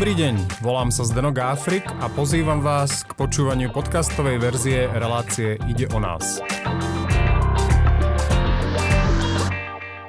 Dobrý 0.00 0.16
deň, 0.16 0.64
volám 0.64 0.88
sa 0.88 1.04
Zdeno 1.04 1.28
Gáfrik 1.28 1.84
a 2.00 2.08
pozývam 2.08 2.64
vás 2.64 3.04
k 3.04 3.12
počúvaniu 3.20 3.68
podcastovej 3.68 4.40
verzie 4.40 4.88
relácie 4.96 5.60
Ide 5.68 5.92
o 5.92 6.00
nás. 6.00 6.40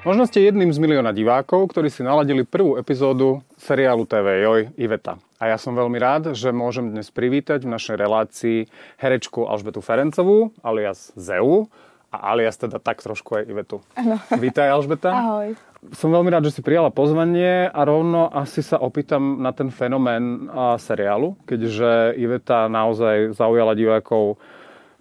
Možno 0.07 0.23
ste 0.31 0.47
jedným 0.47 0.71
z 0.71 0.79
milióna 0.79 1.11
divákov, 1.11 1.75
ktorí 1.75 1.91
si 1.91 2.07
naladili 2.07 2.47
prvú 2.47 2.79
epizódu 2.79 3.43
seriálu 3.59 4.07
TV 4.07 4.47
Joj 4.47 4.61
Iveta. 4.79 5.19
A 5.43 5.51
ja 5.51 5.59
som 5.59 5.75
veľmi 5.75 5.99
rád, 5.99 6.39
že 6.39 6.55
môžem 6.55 6.87
dnes 6.87 7.11
privítať 7.11 7.67
v 7.67 7.75
našej 7.75 7.99
relácii 7.99 8.71
herečku 8.95 9.43
Alžbetu 9.43 9.83
Ferencovú, 9.83 10.55
alias 10.63 11.11
Zeu, 11.19 11.67
a 12.15 12.31
alias 12.31 12.55
teda 12.55 12.79
tak 12.79 13.03
trošku 13.03 13.43
aj 13.43 13.43
Ivetu. 13.43 13.83
Áno. 13.99 14.15
Vítaj 14.39 14.71
Alžbeta. 14.71 15.11
Ahoj. 15.11 15.70
Som 15.89 16.13
veľmi 16.13 16.29
rád, 16.29 16.45
že 16.45 16.59
si 16.59 16.61
prijala 16.61 16.93
pozvanie 16.93 17.65
a 17.65 17.81
rovno 17.81 18.29
asi 18.29 18.61
sa 18.61 18.77
opýtam 18.77 19.41
na 19.41 19.49
ten 19.49 19.73
fenomén 19.73 20.45
seriálu, 20.77 21.41
keďže 21.49 22.13
Iveta 22.21 22.69
naozaj 22.69 23.33
zaujala 23.33 23.73
divákov 23.73 24.37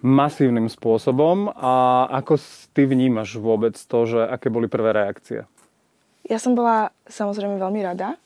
masívnym 0.01 0.73
spôsobom. 0.73 1.53
A 1.53 2.09
ako 2.09 2.41
ty 2.73 2.89
vnímaš 2.89 3.37
vôbec 3.37 3.77
to, 3.77 3.99
že 4.09 4.25
aké 4.25 4.49
boli 4.49 4.73
prvé 4.73 4.97
reakcie? 4.97 5.45
Ja 6.25 6.41
som 6.41 6.57
bola 6.57 6.97
samozrejme 7.05 7.61
veľmi 7.61 7.81
rada. 7.85 8.17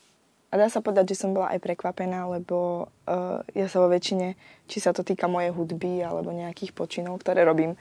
A 0.55 0.55
dá 0.55 0.71
sa 0.71 0.79
povedať, 0.79 1.19
že 1.19 1.27
som 1.27 1.35
bola 1.35 1.51
aj 1.51 1.59
prekvapená, 1.59 2.31
lebo 2.31 2.87
uh, 2.87 3.43
ja 3.59 3.67
sa 3.67 3.83
vo 3.83 3.91
väčšine, 3.91 4.39
či 4.71 4.79
sa 4.79 4.95
to 4.95 5.03
týka 5.03 5.27
mojej 5.27 5.51
hudby 5.51 5.99
alebo 5.99 6.31
nejakých 6.31 6.71
počinov, 6.71 7.19
ktoré 7.19 7.43
robím, 7.43 7.75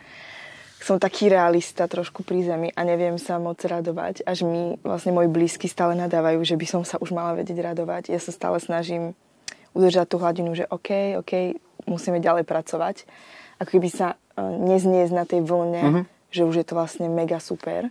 som 0.84 1.00
taký 1.00 1.32
realista 1.32 1.88
trošku 1.88 2.28
pri 2.28 2.44
zemi 2.44 2.70
a 2.76 2.84
neviem 2.84 3.16
sa 3.16 3.40
moc 3.40 3.56
radovať. 3.64 4.28
Až 4.28 4.44
mi 4.44 4.76
vlastne 4.84 5.16
moji 5.16 5.32
blízky 5.32 5.72
stále 5.72 5.96
nadávajú, 5.96 6.44
že 6.44 6.60
by 6.60 6.66
som 6.68 6.84
sa 6.84 7.00
už 7.00 7.16
mala 7.16 7.40
vedieť 7.40 7.64
radovať. 7.64 8.12
Ja 8.12 8.20
sa 8.20 8.36
stále 8.36 8.60
snažím 8.60 9.16
udržať 9.72 10.12
tú 10.12 10.20
hladinu, 10.20 10.52
že 10.52 10.68
OK, 10.68 11.16
OK, 11.24 11.56
musíme 11.88 12.20
ďalej 12.20 12.44
pracovať. 12.44 13.08
Ako 13.64 13.80
keby 13.80 13.90
sa 13.90 14.08
uh, 14.14 14.44
nezniesť 14.44 15.14
na 15.16 15.24
tej 15.24 15.42
vlne, 15.48 15.84
uh-huh. 15.84 16.04
že 16.36 16.44
už 16.44 16.56
je 16.62 16.66
to 16.68 16.76
vlastne 16.76 17.08
mega 17.08 17.40
super. 17.40 17.88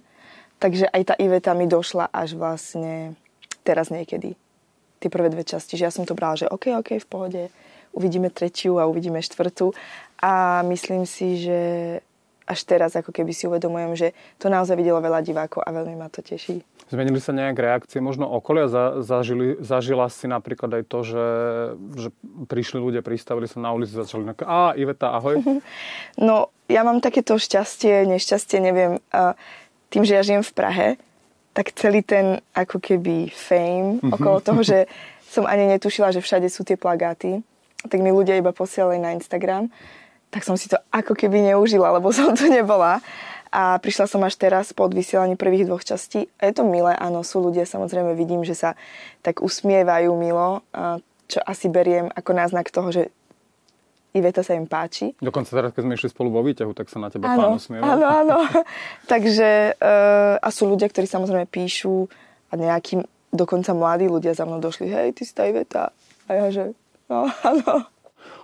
Takže 0.61 0.87
aj 0.93 1.03
tá 1.09 1.15
Iveta 1.17 1.57
mi 1.57 1.65
došla 1.67 2.13
až 2.13 2.37
vlastne 2.37 3.17
teraz 3.65 3.89
niekedy. 3.89 4.37
Tie 5.03 5.11
prvé 5.11 5.33
dve 5.33 5.43
časti. 5.43 5.75
Že 5.75 5.87
ja 5.89 5.91
som 5.91 6.05
to 6.07 6.15
brala, 6.15 6.39
že 6.39 6.47
OK, 6.47 6.71
OK, 6.77 7.01
v 7.01 7.09
pohode. 7.09 7.43
Uvidíme 7.97 8.29
tretiu 8.31 8.79
a 8.79 8.87
uvidíme 8.87 9.19
štvrtú. 9.19 9.75
A 10.23 10.63
myslím 10.63 11.03
si, 11.03 11.43
že 11.43 11.59
až 12.53 12.61
teraz 12.69 12.93
ako 12.93 13.09
keby 13.09 13.33
si 13.33 13.49
uvedomujem, 13.49 13.97
že 13.97 14.09
to 14.37 14.53
naozaj 14.53 14.77
videlo 14.77 15.01
veľa 15.01 15.25
divákov 15.25 15.65
a 15.65 15.73
veľmi 15.73 15.97
ma 15.97 16.13
to 16.13 16.21
teší. 16.21 16.61
Zmenili 16.93 17.25
sa 17.25 17.33
nejak 17.33 17.57
reakcie 17.57 18.05
možno 18.05 18.29
okolia? 18.29 18.69
Za, 18.69 19.01
zažili, 19.01 19.57
zažila 19.65 20.13
si 20.13 20.29
napríklad 20.29 20.77
aj 20.77 20.85
to, 20.85 20.99
že, 21.01 21.27
že 21.97 22.09
prišli 22.53 22.77
ľudia, 22.77 23.01
pristavili 23.01 23.49
sa 23.49 23.65
na 23.65 23.73
ulici, 23.73 23.97
začali 23.97 24.29
na 24.29 24.37
a 24.45 24.77
Iveta, 24.77 25.17
ahoj. 25.17 25.41
No, 26.21 26.53
ja 26.69 26.85
mám 26.85 27.01
takéto 27.01 27.41
šťastie, 27.41 28.05
nešťastie, 28.05 28.61
neviem. 28.61 29.01
Tým, 29.89 30.03
že 30.05 30.13
ja 30.13 30.23
žijem 30.23 30.45
v 30.45 30.53
Prahe, 30.53 30.89
tak 31.57 31.73
celý 31.73 32.05
ten 32.05 32.45
ako 32.53 32.81
keby 32.81 33.33
fame 33.33 34.01
mhm. 34.05 34.13
okolo 34.13 34.45
toho, 34.45 34.61
že 34.61 34.79
som 35.33 35.49
ani 35.49 35.65
netušila, 35.65 36.13
že 36.13 36.21
všade 36.21 36.53
sú 36.53 36.61
tie 36.61 36.77
plagáty, 36.77 37.41
tak 37.89 38.05
mi 38.05 38.13
ľudia 38.13 38.37
iba 38.37 38.53
posielali 38.53 39.01
na 39.01 39.17
Instagram 39.17 39.73
tak 40.33 40.49
som 40.49 40.57
si 40.57 40.73
to 40.73 40.81
ako 40.89 41.13
keby 41.13 41.53
neužila, 41.53 41.93
lebo 41.93 42.09
som 42.17 42.33
tu 42.33 42.49
nebola. 42.49 43.05
A 43.53 43.77
prišla 43.77 44.09
som 44.09 44.25
až 44.25 44.41
teraz 44.41 44.73
pod 44.73 44.97
vysielaní 44.97 45.37
prvých 45.37 45.69
dvoch 45.69 45.85
častí. 45.85 46.25
A 46.41 46.49
je 46.49 46.57
to 46.57 46.65
milé, 46.65 46.97
áno, 46.97 47.21
sú 47.21 47.45
ľudia, 47.45 47.69
samozrejme 47.69 48.17
vidím, 48.17 48.49
že 48.49 48.57
sa 48.57 48.81
tak 49.21 49.45
usmievajú 49.45 50.09
milo, 50.17 50.65
čo 51.29 51.37
asi 51.45 51.69
beriem 51.69 52.09
ako 52.17 52.33
náznak 52.33 52.73
toho, 52.73 52.89
že 52.89 53.13
Iveta 54.13 54.45
sa 54.45 54.53
im 54.53 54.69
páči. 54.69 55.17
Dokonca 55.21 55.49
teraz, 55.53 55.73
keď 55.73 55.83
sme 55.89 55.97
išli 55.97 56.09
spolu 56.13 56.29
vo 56.29 56.45
výťahu, 56.45 56.73
tak 56.77 56.93
sa 56.93 57.01
na 57.01 57.09
teba 57.09 57.33
áno, 57.33 57.57
pán 57.57 57.57
usmieval. 57.57 57.97
Áno, 57.97 58.07
áno. 58.25 58.37
Takže, 59.09 59.81
uh, 59.81 60.37
a 60.37 60.49
sú 60.53 60.69
ľudia, 60.69 60.89
ktorí 60.93 61.09
samozrejme 61.09 61.49
píšu 61.49 62.13
a 62.53 62.55
nejakým, 62.61 63.09
dokonca 63.33 63.73
mladí 63.73 64.13
ľudia 64.13 64.37
za 64.37 64.45
mnou 64.45 64.61
došli, 64.61 64.89
hej, 64.93 65.17
ty 65.17 65.25
si 65.25 65.33
tá 65.33 65.49
Iveta. 65.49 65.97
A 66.29 66.31
ja, 66.37 66.45
že 66.53 66.77
no, 67.09 67.25
áno. 67.41 67.89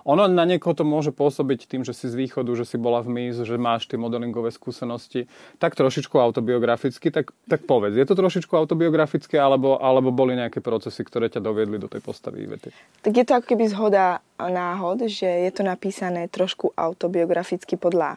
Ono 0.08 0.24
na 0.24 0.48
niekoho 0.48 0.72
to 0.72 0.88
môže 0.88 1.12
pôsobiť 1.12 1.69
tým, 1.69 1.84
že 1.84 1.92
si 1.92 2.08
z 2.08 2.16
východu, 2.16 2.48
že 2.56 2.64
si 2.64 2.80
bola 2.80 3.04
v 3.04 3.12
MIS, 3.12 3.44
že 3.44 3.60
máš 3.60 3.84
tie 3.84 4.00
modelingové 4.00 4.48
skúsenosti, 4.48 5.28
tak 5.60 5.76
trošičku 5.76 6.16
autobiograficky, 6.16 7.12
tak, 7.12 7.36
tak 7.44 7.69
povedz, 7.69 7.92
je 7.92 8.08
to 8.08 8.16
trošičku 8.16 8.56
autobiografické, 8.56 9.36
alebo, 9.36 9.76
alebo 9.76 10.08
boli 10.08 10.32
nejaké 10.32 10.64
procesy, 10.64 11.04
ktoré 11.04 11.28
ťa 11.28 11.44
doviedli 11.44 11.76
do 11.76 11.92
tej 11.92 12.00
postavy 12.00 12.48
Ivety? 12.48 12.72
Tak 13.04 13.12
je 13.12 13.24
to 13.28 13.32
ako 13.36 13.46
keby 13.52 13.69
zhoda 13.69 14.24
náhod, 14.41 15.12
že 15.12 15.28
je 15.28 15.50
to 15.52 15.60
napísané 15.60 16.32
trošku 16.32 16.72
autobiograficky 16.72 17.76
podľa 17.76 18.16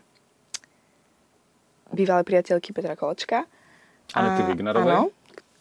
bývalej 1.92 2.24
priateľky 2.24 2.72
Petra 2.72 2.96
Koločka. 2.96 3.44
Anety 4.16 4.48
Vignerovej. 4.48 4.96
Áno, 4.96 5.12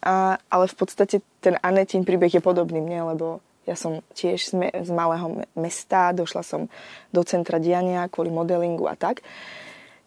a, 0.06 0.38
ale 0.38 0.64
v 0.70 0.76
podstate 0.78 1.26
ten 1.42 1.58
Anetín 1.60 2.06
príbeh 2.06 2.30
je 2.30 2.38
podobný 2.38 2.78
mne, 2.78 3.18
lebo 3.18 3.42
ja 3.70 3.78
som 3.78 4.02
tiež 4.18 4.50
z 4.58 4.90
malého 4.90 5.46
mesta, 5.54 6.10
došla 6.10 6.42
som 6.42 6.66
do 7.14 7.22
centra 7.22 7.62
diania 7.62 8.10
kvôli 8.10 8.34
modelingu 8.34 8.90
a 8.90 8.98
tak. 8.98 9.22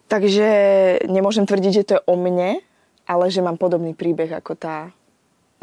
Takže 0.04 0.48
nemôžem 1.08 1.48
tvrdiť, 1.48 1.72
že 1.72 1.86
to 1.88 1.92
je 1.96 2.04
o 2.04 2.14
mne, 2.20 2.60
ale 3.08 3.24
že 3.32 3.40
mám 3.40 3.56
podobný 3.56 3.96
príbeh 3.96 4.28
ako 4.36 4.52
tá 4.52 4.92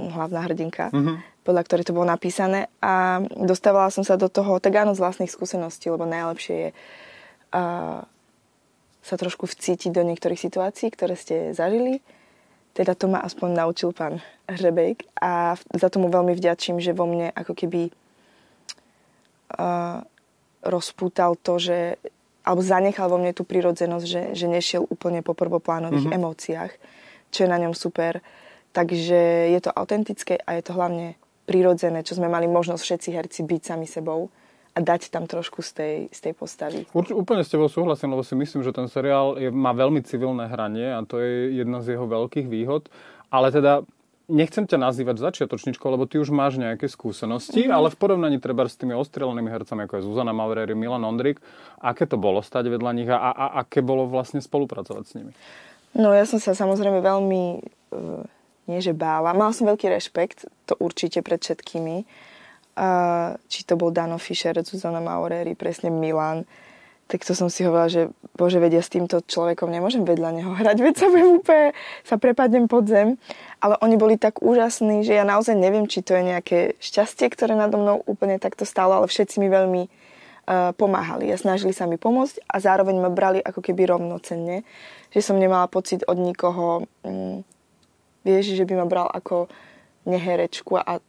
hlavná 0.02 0.42
hrdinka, 0.50 0.90
mm-hmm. 0.90 1.46
podľa 1.46 1.62
ktorej 1.70 1.86
to 1.86 1.94
bolo 1.94 2.10
napísané. 2.10 2.74
A 2.82 3.22
dostávala 3.38 3.94
som 3.94 4.02
sa 4.02 4.18
do 4.18 4.34
toho, 4.34 4.58
tak 4.58 4.82
áno, 4.82 4.98
z 4.98 5.02
vlastných 5.06 5.30
skúseností, 5.30 5.94
lebo 5.94 6.10
najlepšie 6.10 6.56
je 6.58 6.70
uh, 7.54 8.02
sa 9.02 9.16
trošku 9.18 9.46
vcítiť 9.46 9.94
do 9.94 10.02
niektorých 10.06 10.42
situácií, 10.42 10.90
ktoré 10.90 11.14
ste 11.14 11.54
zažili 11.54 12.02
teda 12.72 12.96
to 12.96 13.12
ma 13.12 13.20
aspoň 13.20 13.50
naučil 13.52 13.92
pán 13.92 14.24
Hrebejk 14.48 15.08
a 15.20 15.56
za 15.56 15.88
tomu 15.92 16.08
veľmi 16.08 16.32
vďačím, 16.36 16.80
že 16.80 16.96
vo 16.96 17.04
mne 17.08 17.32
ako 17.36 17.54
keby 17.56 17.92
uh, 19.60 20.04
rozpútal 20.64 21.36
to, 21.40 21.60
že 21.60 22.00
alebo 22.42 22.66
zanechal 22.66 23.06
vo 23.06 23.22
mne 23.22 23.38
tú 23.38 23.46
prirodzenosť, 23.46 24.06
že, 24.06 24.22
že 24.34 24.50
nešiel 24.50 24.82
úplne 24.90 25.22
po 25.22 25.38
prvoplánových 25.38 26.10
mm-hmm. 26.10 26.20
emóciách, 26.26 26.72
čo 27.30 27.46
je 27.46 27.52
na 27.52 27.62
ňom 27.62 27.78
super. 27.78 28.18
Takže 28.74 29.52
je 29.54 29.60
to 29.62 29.70
autentické 29.70 30.42
a 30.42 30.58
je 30.58 30.64
to 30.66 30.74
hlavne 30.74 31.14
prirodzené, 31.46 32.02
čo 32.02 32.18
sme 32.18 32.32
mali 32.32 32.50
možnosť 32.50 32.82
všetci 32.82 33.10
herci 33.14 33.40
byť 33.46 33.62
sami 33.62 33.86
sebou 33.86 34.34
a 34.72 34.80
dať 34.80 35.12
tam 35.12 35.28
trošku 35.28 35.60
z 35.60 35.72
tej, 35.76 35.96
z 36.16 36.20
tej 36.30 36.34
postavy. 36.34 36.88
Urč, 36.96 37.12
úplne 37.12 37.44
s 37.44 37.52
tebou 37.52 37.68
súhlasím, 37.68 38.16
lebo 38.16 38.24
si 38.24 38.40
myslím, 38.40 38.64
že 38.64 38.72
ten 38.72 38.88
seriál 38.88 39.36
je, 39.36 39.52
má 39.52 39.76
veľmi 39.76 40.00
civilné 40.08 40.48
hranie 40.48 40.96
a 40.96 41.04
to 41.04 41.20
je 41.20 41.60
jedna 41.60 41.84
z 41.84 42.00
jeho 42.00 42.08
veľkých 42.08 42.48
výhod. 42.48 42.88
Ale 43.28 43.52
teda 43.52 43.84
nechcem 44.32 44.64
ťa 44.64 44.80
nazývať 44.80 45.20
začiatočničkou, 45.20 45.92
lebo 45.92 46.08
ty 46.08 46.16
už 46.24 46.32
máš 46.32 46.56
nejaké 46.56 46.88
skúsenosti, 46.88 47.68
mm. 47.68 47.72
ale 47.76 47.92
v 47.92 48.00
porovnaní 48.00 48.38
treba 48.40 48.64
s 48.64 48.80
tými 48.80 48.96
ostrelenými 48.96 49.52
hercami, 49.52 49.84
ako 49.86 50.00
je 50.00 50.08
Zuzana 50.08 50.32
Maureri, 50.32 50.72
Milan 50.72 51.04
Ondrik, 51.04 51.44
aké 51.84 52.08
to 52.08 52.16
bolo 52.16 52.40
stať 52.40 52.72
vedľa 52.72 52.92
nich 52.96 53.12
a, 53.12 53.20
a, 53.20 53.32
a 53.32 53.46
aké 53.68 53.84
bolo 53.84 54.08
vlastne 54.08 54.40
spolupracovať 54.40 55.04
s 55.04 55.14
nimi? 55.20 55.36
No 55.92 56.16
ja 56.16 56.24
som 56.24 56.40
sa 56.40 56.56
samozrejme 56.56 57.04
veľmi, 57.04 57.44
uh, 57.92 58.24
nie 58.72 58.80
že 58.80 58.96
bála, 58.96 59.36
mala 59.36 59.52
som 59.52 59.68
veľký 59.68 59.92
rešpekt, 59.92 60.48
to 60.64 60.80
určite 60.80 61.20
pred 61.20 61.44
všetkými, 61.44 62.08
a 62.76 62.90
či 63.52 63.68
to 63.68 63.76
bol 63.76 63.92
Dano 63.92 64.16
Fischer, 64.16 64.56
Zuzana 64.64 65.04
Maureri, 65.04 65.56
presne 65.56 65.92
Milan, 65.92 66.48
tak 67.12 67.28
to 67.28 67.36
som 67.36 67.52
si 67.52 67.68
hovorila, 67.68 67.92
že 67.92 68.08
bože, 68.40 68.56
vedia, 68.64 68.80
s 68.80 68.88
týmto 68.88 69.20
človekom 69.20 69.68
nemôžem 69.68 70.08
vedľa 70.08 70.32
neho 70.32 70.56
hrať, 70.56 70.78
veď 70.80 70.96
sa 70.96 71.08
budem 71.12 71.30
úplne, 71.44 71.68
sa 72.08 72.16
prepadnem 72.16 72.72
pod 72.72 72.88
zem. 72.88 73.20
Ale 73.60 73.76
oni 73.84 74.00
boli 74.00 74.16
tak 74.16 74.40
úžasní, 74.40 75.04
že 75.04 75.20
ja 75.20 75.28
naozaj 75.28 75.60
neviem, 75.60 75.92
či 75.92 76.00
to 76.00 76.16
je 76.16 76.24
nejaké 76.24 76.60
šťastie, 76.80 77.28
ktoré 77.28 77.60
nado 77.60 77.76
mnou 77.76 78.00
úplne 78.08 78.40
takto 78.40 78.64
stálo, 78.64 78.96
ale 78.96 79.12
všetci 79.12 79.44
mi 79.44 79.52
veľmi 79.52 79.84
uh, 79.92 80.72
pomáhali 80.72 81.28
a 81.28 81.36
snažili 81.36 81.76
sa 81.76 81.84
mi 81.84 82.00
pomôcť 82.00 82.48
a 82.48 82.64
zároveň 82.64 82.96
ma 83.04 83.12
brali 83.12 83.44
ako 83.44 83.60
keby 83.60 83.92
rovnocenne, 83.92 84.64
že 85.12 85.20
som 85.20 85.36
nemala 85.36 85.68
pocit 85.68 86.08
od 86.08 86.16
nikoho, 86.16 86.88
um, 87.04 87.44
vieš, 88.24 88.56
že 88.56 88.64
by 88.64 88.80
ma 88.80 88.88
bral 88.88 89.12
ako 89.12 89.52
neherečku 90.08 90.80
a 90.80 91.04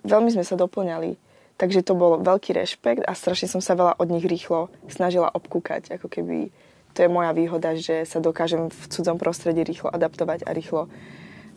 veľmi 0.00 0.32
sme 0.32 0.44
sa 0.44 0.56
doplňali. 0.56 1.20
Takže 1.60 1.84
to 1.84 1.94
bol 1.94 2.18
veľký 2.18 2.56
rešpekt 2.56 3.04
a 3.06 3.12
strašne 3.14 3.46
som 3.46 3.62
sa 3.62 3.78
veľa 3.78 4.00
od 4.00 4.08
nich 4.10 4.26
rýchlo 4.26 4.72
snažila 4.90 5.30
obkúkať. 5.30 5.94
Ako 5.94 6.08
keby 6.10 6.50
to 6.92 7.06
je 7.06 7.08
moja 7.12 7.32
výhoda, 7.32 7.76
že 7.76 8.04
sa 8.08 8.18
dokážem 8.18 8.68
v 8.68 8.82
cudzom 8.88 9.16
prostredí 9.16 9.62
rýchlo 9.64 9.88
adaptovať 9.92 10.44
a 10.44 10.50
rýchlo 10.50 10.90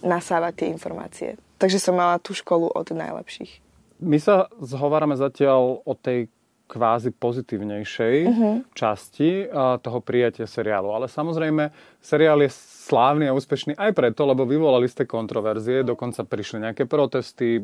nasávať 0.05 0.53
tie 0.61 0.67
informácie. 0.69 1.29
Takže 1.57 1.79
som 1.79 1.97
mala 1.97 2.21
tú 2.21 2.35
školu 2.35 2.69
od 2.69 2.87
najlepších. 2.91 3.63
My 4.03 4.19
sa 4.19 4.51
zhovárame 4.59 5.15
zatiaľ 5.15 5.81
o 5.81 5.93
tej 5.95 6.27
kvázi 6.65 7.13
pozitívnejšej 7.13 8.17
uh-huh. 8.25 8.55
časti 8.73 9.45
toho 9.81 9.99
prijatia 10.01 10.49
seriálu. 10.49 10.89
Ale 10.97 11.05
samozrejme, 11.05 11.69
seriál 12.01 12.41
je 12.41 12.49
slávny 12.89 13.29
a 13.29 13.37
úspešný 13.37 13.77
aj 13.77 13.93
preto, 13.93 14.25
lebo 14.25 14.49
vyvolali 14.49 14.89
ste 14.89 15.05
kontroverzie, 15.05 15.85
dokonca 15.85 16.25
prišli 16.25 16.65
nejaké 16.65 16.89
protesty, 16.89 17.61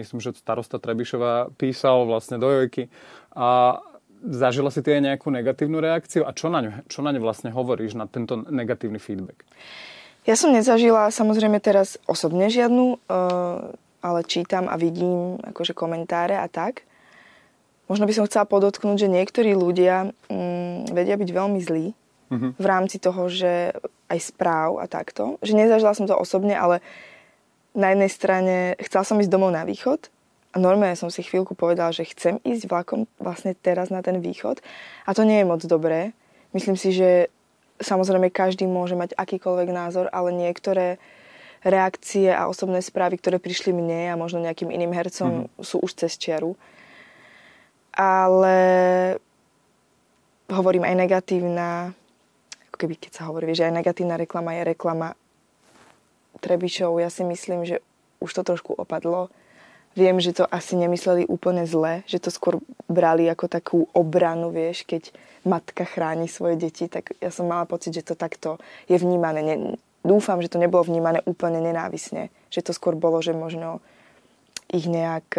myslím, 0.00 0.20
že 0.20 0.36
starosta 0.36 0.80
Trebišova 0.80 1.52
písal 1.60 2.08
vlastne 2.08 2.40
do 2.40 2.48
Jojky 2.48 2.88
a 3.36 3.80
zažila 4.24 4.72
si 4.72 4.80
ty 4.80 4.96
aj 4.96 5.14
nejakú 5.14 5.28
negatívnu 5.30 5.78
reakciu 5.78 6.24
a 6.26 6.32
čo 6.32 6.48
na 6.48 6.64
ňu, 6.64 6.70
čo 6.90 7.04
na 7.04 7.12
ňu 7.14 7.20
vlastne 7.22 7.52
hovoríš 7.52 7.94
na 7.94 8.08
tento 8.08 8.40
negatívny 8.48 8.98
feedback? 8.98 9.44
Ja 10.26 10.36
som 10.36 10.52
nezažila 10.52 11.08
samozrejme 11.08 11.56
teraz 11.62 11.96
osobne 12.04 12.52
žiadnu, 12.52 13.00
ale 14.04 14.20
čítam 14.28 14.68
a 14.68 14.76
vidím 14.76 15.40
akože 15.40 15.72
komentáre 15.72 16.36
a 16.36 16.44
tak. 16.52 16.84
Možno 17.88 18.04
by 18.04 18.12
som 18.12 18.26
chcela 18.28 18.44
podotknúť, 18.44 19.08
že 19.08 19.08
niektorí 19.08 19.56
ľudia 19.56 20.12
mm, 20.28 20.92
vedia 20.92 21.16
byť 21.16 21.30
veľmi 21.32 21.60
zlí 21.64 21.86
mm-hmm. 22.28 22.50
v 22.60 22.66
rámci 22.68 23.00
toho, 23.00 23.32
že 23.32 23.72
aj 24.12 24.18
správ 24.20 24.80
a 24.80 24.86
takto. 24.88 25.40
Že 25.40 25.64
nezažila 25.64 25.96
som 25.96 26.04
to 26.04 26.16
osobne, 26.16 26.52
ale 26.52 26.84
na 27.72 27.92
jednej 27.92 28.10
strane 28.12 28.56
chcela 28.84 29.04
som 29.08 29.20
ísť 29.20 29.32
domov 29.32 29.56
na 29.56 29.64
východ 29.64 30.12
a 30.52 30.56
normálne 30.60 30.96
som 30.96 31.12
si 31.12 31.24
chvíľku 31.24 31.56
povedala, 31.56 31.92
že 31.92 32.08
chcem 32.08 32.40
ísť 32.44 32.68
vlakom 32.68 33.08
vlastne 33.20 33.52
teraz 33.56 33.88
na 33.88 34.04
ten 34.04 34.20
východ 34.20 34.60
a 35.04 35.10
to 35.12 35.24
nie 35.24 35.40
je 35.40 35.48
moc 35.48 35.60
dobré. 35.64 36.12
Myslím 36.56 36.76
si, 36.76 36.92
že 36.96 37.28
samozrejme 37.80 38.32
každý 38.32 38.64
môže 38.64 38.96
mať 38.96 39.16
akýkoľvek 39.16 39.68
názor, 39.68 40.08
ale 40.12 40.32
niektoré 40.32 40.96
reakcie 41.62 42.30
a 42.30 42.46
osobné 42.48 42.80
správy, 42.80 43.18
ktoré 43.18 43.36
prišli 43.42 43.74
mne 43.74 44.14
a 44.14 44.20
možno 44.20 44.40
nejakým 44.40 44.70
iným 44.70 44.94
hercom, 44.94 45.46
mm-hmm. 45.46 45.64
sú 45.64 45.82
už 45.82 45.92
cez 46.04 46.14
čiaru 46.16 46.54
ale 47.98 48.58
hovorím 50.46 50.86
aj 50.86 50.94
negatívna, 50.94 51.90
ako 52.70 52.76
keby 52.78 52.94
keď 52.94 53.10
sa 53.10 53.26
hovorí, 53.26 53.50
že 53.58 53.66
aj 53.66 53.74
negatívna 53.82 54.14
reklama 54.14 54.54
je 54.54 54.62
reklama 54.70 55.18
Trebišov. 56.38 57.02
Ja 57.02 57.10
si 57.10 57.26
myslím, 57.26 57.66
že 57.66 57.82
už 58.22 58.30
to 58.30 58.42
trošku 58.46 58.78
opadlo. 58.78 59.28
Viem, 59.98 60.22
že 60.22 60.30
to 60.30 60.46
asi 60.46 60.78
nemysleli 60.78 61.26
úplne 61.26 61.66
zle, 61.66 62.06
že 62.06 62.22
to 62.22 62.30
skôr 62.30 62.62
brali 62.86 63.26
ako 63.26 63.50
takú 63.50 63.78
obranu, 63.90 64.54
vieš, 64.54 64.86
keď 64.86 65.10
matka 65.42 65.82
chráni 65.82 66.30
svoje 66.30 66.54
deti, 66.54 66.86
tak 66.86 67.18
ja 67.18 67.34
som 67.34 67.50
mala 67.50 67.66
pocit, 67.66 67.98
že 67.98 68.06
to 68.06 68.14
takto 68.14 68.62
je 68.86 68.94
vnímané. 68.94 69.42
Ne, 69.42 69.54
dúfam, 70.06 70.38
že 70.38 70.52
to 70.52 70.62
nebolo 70.62 70.86
vnímané 70.86 71.18
úplne 71.26 71.58
nenávisne. 71.58 72.30
Že 72.54 72.70
to 72.70 72.72
skôr 72.78 72.94
bolo, 72.94 73.18
že 73.18 73.34
možno 73.34 73.82
ich 74.70 74.86
nejak 74.86 75.34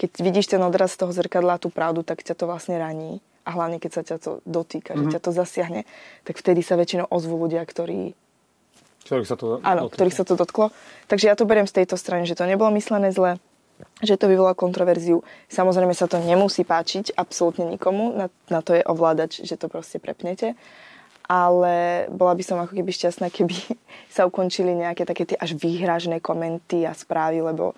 keď 0.00 0.24
vidíš 0.24 0.56
ten 0.56 0.62
odraz 0.64 0.96
toho 0.96 1.12
zrkadla, 1.12 1.60
tú 1.60 1.68
pravdu, 1.68 2.00
tak 2.00 2.24
ťa 2.24 2.32
to 2.32 2.48
vlastne 2.48 2.80
raní. 2.80 3.20
A 3.44 3.52
hlavne, 3.52 3.76
keď 3.76 3.90
sa 3.92 4.02
ťa 4.04 4.16
to 4.16 4.30
dotýka, 4.48 4.96
mm-hmm. 4.96 5.04
že 5.04 5.06
mhm. 5.08 5.14
ťa 5.16 5.20
to 5.20 5.30
zasiahne, 5.36 5.80
tak 6.24 6.40
vtedy 6.40 6.64
sa 6.64 6.80
väčšinou 6.80 7.12
ozvú 7.12 7.36
ľudia, 7.36 7.60
ktorí... 7.68 8.16
Ktorých 9.04 9.28
sa 9.28 9.36
to 9.36 9.60
Áno, 9.64 9.88
dotklo. 9.88 9.96
ktorých 9.96 10.16
sa 10.16 10.24
to 10.24 10.34
dotklo. 10.36 10.66
Takže 11.08 11.28
ja 11.28 11.34
to 11.36 11.48
beriem 11.48 11.68
z 11.68 11.82
tejto 11.82 11.96
strany, 12.00 12.24
že 12.24 12.36
to 12.36 12.48
nebolo 12.48 12.68
myslené 12.76 13.12
zle, 13.12 13.40
že 14.04 14.20
to 14.20 14.28
vyvolá 14.28 14.52
kontroverziu. 14.52 15.24
Samozrejme 15.48 15.92
sa 15.96 16.08
to 16.08 16.20
nemusí 16.20 16.64
páčiť 16.64 17.16
absolútne 17.16 17.64
nikomu, 17.68 18.12
na, 18.12 18.26
na 18.52 18.60
to 18.60 18.76
je 18.76 18.84
ovládač, 18.84 19.40
že 19.44 19.56
to 19.56 19.72
proste 19.72 20.00
prepnete. 20.00 20.56
Ale 21.30 22.06
bola 22.10 22.34
by 22.34 22.42
som 22.42 22.58
ako 22.60 22.76
keby 22.76 22.90
šťastná, 22.92 23.32
keby 23.32 23.56
sa 24.14 24.28
ukončili 24.28 24.76
nejaké 24.76 25.08
také 25.08 25.24
tie 25.24 25.38
až 25.40 25.56
výhražné 25.56 26.20
komenty 26.20 26.84
a 26.84 26.92
správy, 26.92 27.40
lebo 27.40 27.72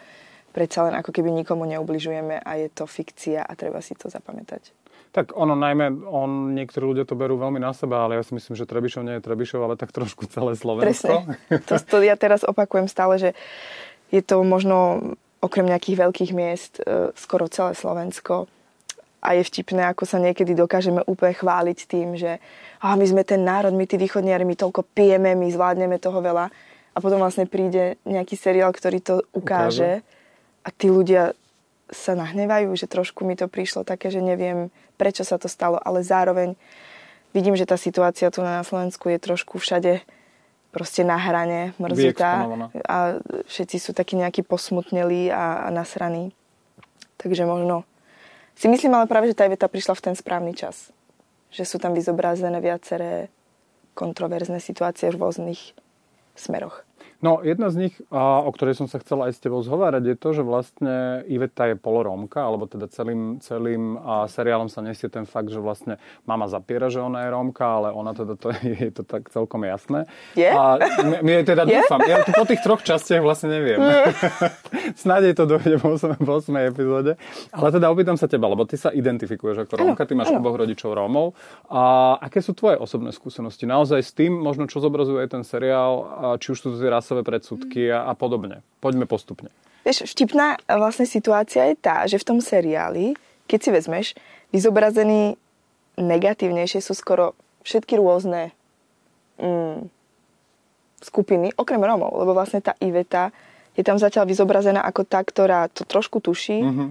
predsa 0.52 0.86
len 0.86 0.94
ako 1.00 1.10
keby 1.10 1.32
nikomu 1.32 1.64
neubližujeme 1.64 2.44
a 2.44 2.50
je 2.60 2.68
to 2.68 2.84
fikcia 2.84 3.42
a 3.42 3.52
treba 3.56 3.80
si 3.80 3.96
to 3.96 4.12
zapamätať. 4.12 4.82
Tak 5.12 5.36
ono 5.36 5.52
najmä, 5.52 6.08
on, 6.08 6.56
niektorí 6.56 6.96
ľudia 6.96 7.04
to 7.04 7.12
berú 7.12 7.36
veľmi 7.36 7.60
na 7.60 7.76
seba, 7.76 8.08
ale 8.08 8.16
ja 8.16 8.24
si 8.24 8.32
myslím, 8.32 8.56
že 8.56 8.64
Trebišov 8.64 9.04
nie 9.04 9.20
je 9.20 9.24
Trebišov, 9.24 9.60
ale 9.60 9.76
tak 9.76 9.92
trošku 9.92 10.24
celé 10.32 10.56
Slovensko. 10.56 11.28
Presne. 11.28 11.60
To, 11.68 11.76
to 11.76 11.96
ja 12.00 12.16
teraz 12.16 12.40
opakujem 12.48 12.88
stále, 12.88 13.20
že 13.20 13.30
je 14.08 14.24
to 14.24 14.40
možno 14.40 15.04
okrem 15.44 15.68
nejakých 15.68 16.00
veľkých 16.00 16.32
miest 16.32 16.80
e, 16.80 17.12
skoro 17.12 17.44
celé 17.52 17.76
Slovensko. 17.76 18.48
A 19.20 19.36
je 19.36 19.44
vtipné, 19.44 19.84
ako 19.84 20.08
sa 20.08 20.16
niekedy 20.16 20.56
dokážeme 20.56 21.04
úplne 21.04 21.36
chváliť 21.36 21.78
tým, 21.86 22.16
že 22.16 22.40
ah, 22.80 22.96
my 22.96 23.04
sme 23.06 23.22
ten 23.22 23.44
národ, 23.44 23.76
my 23.76 23.84
tí 23.84 24.00
východniari, 24.00 24.48
my 24.48 24.56
toľko 24.56 24.82
pijeme, 24.96 25.36
my 25.36 25.46
zvládneme 25.52 26.00
toho 26.00 26.24
veľa. 26.24 26.48
A 26.92 26.98
potom 26.98 27.20
vlastne 27.20 27.44
príde 27.44 28.00
nejaký 28.08 28.34
seriál, 28.34 28.72
ktorý 28.72 28.98
to 29.04 29.14
ukáže. 29.36 30.00
ukáže 30.00 30.21
a 30.62 30.68
tí 30.70 30.88
ľudia 30.88 31.34
sa 31.92 32.16
nahnevajú, 32.16 32.72
že 32.72 32.88
trošku 32.88 33.22
mi 33.28 33.36
to 33.36 33.46
prišlo 33.46 33.84
také, 33.84 34.08
že 34.08 34.24
neviem, 34.24 34.72
prečo 34.96 35.26
sa 35.28 35.36
to 35.36 35.46
stalo, 35.46 35.76
ale 35.76 36.00
zároveň 36.00 36.56
vidím, 37.36 37.52
že 37.58 37.68
tá 37.68 37.76
situácia 37.76 38.32
tu 38.32 38.40
na 38.40 38.64
Slovensku 38.64 39.12
je 39.12 39.18
trošku 39.20 39.60
všade 39.60 40.00
proste 40.72 41.04
na 41.04 41.20
hrane, 41.20 41.76
mrzutá 41.76 42.48
a 42.88 43.20
všetci 43.44 43.76
sú 43.76 43.92
takí 43.92 44.16
nejakí 44.16 44.40
posmutnelí 44.40 45.28
a, 45.28 45.68
a 45.68 45.68
nasraní. 45.68 46.32
Takže 47.20 47.44
možno 47.44 47.84
si 48.56 48.72
myslím 48.72 48.96
ale 48.96 49.04
práve, 49.04 49.28
že 49.28 49.36
tá 49.36 49.44
veta 49.44 49.68
prišla 49.68 49.94
v 50.00 50.04
ten 50.10 50.14
správny 50.16 50.56
čas. 50.56 50.88
Že 51.52 51.64
sú 51.68 51.76
tam 51.76 51.92
vyzobrazené 51.92 52.56
viaceré 52.64 53.28
kontroverzné 53.92 54.64
situácie 54.64 55.12
v 55.12 55.20
rôznych 55.20 55.76
smeroch. 56.32 56.88
No, 57.22 57.38
jedna 57.46 57.70
z 57.70 57.86
nich, 57.86 57.94
o 58.10 58.50
ktorej 58.50 58.74
som 58.74 58.90
sa 58.90 58.98
chcel 58.98 59.22
aj 59.22 59.38
s 59.38 59.38
tebou 59.38 59.62
zhovárať, 59.62 60.02
je 60.10 60.16
to, 60.18 60.28
že 60.34 60.42
vlastne 60.42 61.22
Iveta 61.30 61.70
je 61.70 61.78
polorómka, 61.78 62.42
alebo 62.42 62.66
teda 62.66 62.90
celým, 62.90 63.38
celým 63.38 63.94
seriálom 64.26 64.66
sa 64.66 64.82
nesie 64.82 65.06
ten 65.06 65.22
fakt, 65.22 65.54
že 65.54 65.62
vlastne 65.62 66.02
mama 66.26 66.50
zapiera, 66.50 66.90
že 66.90 66.98
ona 66.98 67.22
je 67.22 67.30
rómka, 67.30 67.62
ale 67.62 67.94
ona 67.94 68.10
teda 68.10 68.34
to 68.34 68.50
je, 68.66 68.74
je 68.74 68.90
to 68.90 69.06
tak 69.06 69.30
celkom 69.30 69.62
jasné. 69.62 70.10
Je? 70.34 70.50
A 70.50 70.82
my, 70.82 71.16
my 71.22 71.32
teda 71.46 71.62
je? 71.62 71.78
dúfam. 71.78 72.02
Ja 72.02 72.26
po 72.26 72.42
tých 72.42 72.58
troch 72.66 72.82
častiach 72.82 73.22
vlastne 73.22 73.54
neviem. 73.54 73.78
Snáď 75.02 75.38
to 75.38 75.46
dojde 75.46 75.78
v 75.78 75.84
8. 75.94 76.26
8. 76.26 76.74
epizóde. 76.74 77.14
Ale 77.54 77.68
teda 77.70 77.86
opýtam 77.86 78.18
sa 78.18 78.26
teba, 78.26 78.50
lebo 78.50 78.66
ty 78.66 78.74
sa 78.74 78.90
identifikuješ 78.90 79.70
ako 79.70 79.78
rómka, 79.78 80.10
ty 80.10 80.18
máš 80.18 80.34
ano. 80.34 80.42
oboch 80.42 80.58
rodičov 80.58 80.90
Rómov. 80.90 81.38
A 81.70 82.18
aké 82.18 82.42
sú 82.42 82.50
tvoje 82.50 82.82
osobné 82.82 83.14
skúsenosti? 83.14 83.62
Naozaj 83.62 84.00
s 84.02 84.10
tým, 84.10 84.34
možno 84.34 84.66
čo 84.66 84.82
zobrazuje 84.82 85.22
ten 85.30 85.46
seriál, 85.46 86.02
či 86.42 86.50
už 86.50 86.58
sú 86.58 86.66
to 86.74 86.82
tie 86.82 86.90
rasové 87.12 87.28
predsudky 87.28 87.92
a, 87.92 88.08
a 88.08 88.16
podobne. 88.16 88.64
Poďme 88.80 89.04
postupne. 89.04 89.52
Vieš, 89.84 90.08
vtipná 90.16 90.56
vlastne 90.64 91.04
situácia 91.04 91.68
je 91.68 91.76
tá, 91.76 92.08
že 92.08 92.16
v 92.16 92.24
tom 92.24 92.38
seriáli, 92.40 93.12
keď 93.44 93.58
si 93.60 93.68
vezmeš, 93.68 94.06
vyzobrazení 94.48 95.36
negatívnejšie 96.00 96.80
sú 96.80 96.96
skoro 96.96 97.36
všetky 97.68 98.00
rôzne 98.00 98.56
mm, 99.36 99.92
skupiny, 101.04 101.52
okrem 101.60 101.84
Romov, 101.84 102.16
lebo 102.16 102.32
vlastne 102.32 102.64
tá 102.64 102.72
Iveta 102.80 103.28
je 103.76 103.84
tam 103.84 104.00
zatiaľ 104.00 104.24
vyzobrazená 104.24 104.80
ako 104.80 105.04
tá, 105.04 105.20
ktorá 105.20 105.68
to 105.68 105.84
trošku 105.84 106.24
tuší, 106.24 106.64
mm-hmm. 106.64 106.88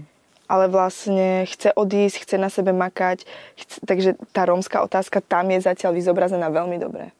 ale 0.51 0.65
vlastne 0.69 1.49
chce 1.49 1.73
odísť, 1.73 2.27
chce 2.27 2.35
na 2.37 2.51
sebe 2.53 2.75
makať, 2.75 3.25
chce, 3.57 3.77
takže 3.87 4.09
tá 4.35 4.45
rómska 4.45 4.83
otázka 4.85 5.23
tam 5.23 5.49
je 5.49 5.65
zatiaľ 5.65 5.97
vyzobrazená 5.97 6.51
veľmi 6.53 6.77
dobre 6.77 7.15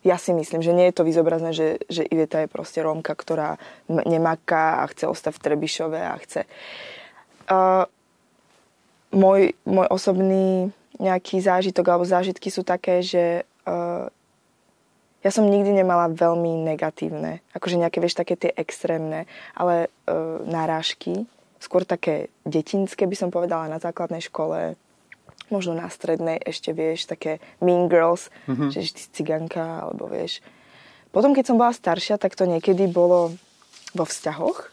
ja 0.00 0.16
si 0.16 0.32
myslím, 0.32 0.64
že 0.64 0.72
nie 0.72 0.88
je 0.88 0.96
to 0.96 1.04
vyzobrazné, 1.04 1.52
že, 1.52 1.84
že 1.92 2.08
Iveta 2.08 2.40
je 2.40 2.48
proste 2.48 2.80
Rómka, 2.80 3.12
ktorá 3.12 3.60
nemaká 3.88 4.80
a 4.80 4.88
chce 4.88 5.04
ostať 5.04 5.32
v 5.36 5.42
Trebišove 5.44 6.00
a 6.00 6.14
chce. 6.24 6.48
Uh, 7.50 7.84
môj, 9.12 9.52
môj 9.68 9.86
osobný 9.92 10.72
nejaký 10.96 11.44
zážitok 11.44 11.84
alebo 11.84 12.08
zážitky 12.08 12.48
sú 12.48 12.64
také, 12.64 13.04
že 13.04 13.44
uh, 13.68 14.08
ja 15.20 15.30
som 15.30 15.44
nikdy 15.44 15.84
nemala 15.84 16.08
veľmi 16.08 16.64
negatívne, 16.64 17.44
akože 17.52 17.76
nejaké, 17.76 18.00
vieš, 18.00 18.16
také 18.16 18.40
tie 18.40 18.56
extrémne, 18.56 19.28
ale 19.52 19.92
uh, 20.08 20.40
narážky, 20.48 21.28
skôr 21.60 21.84
také 21.84 22.32
detinské 22.48 23.04
by 23.04 23.16
som 23.16 23.28
povedala 23.28 23.68
na 23.68 23.76
základnej 23.76 24.24
škole, 24.24 24.80
možno 25.50 25.76
na 25.76 25.90
strednej 25.90 26.38
ešte, 26.40 26.70
vieš, 26.74 27.10
také 27.10 27.38
mean 27.58 27.90
girls, 27.90 28.30
mm-hmm. 28.46 28.70
že 28.70 28.94
ty 28.94 29.02
ciganka, 29.22 29.86
alebo 29.86 30.06
vieš. 30.10 30.42
Potom, 31.10 31.34
keď 31.34 31.44
som 31.50 31.58
bola 31.58 31.74
staršia, 31.74 32.22
tak 32.22 32.38
to 32.38 32.46
niekedy 32.46 32.86
bolo 32.86 33.34
vo 33.94 34.04
vzťahoch 34.06 34.70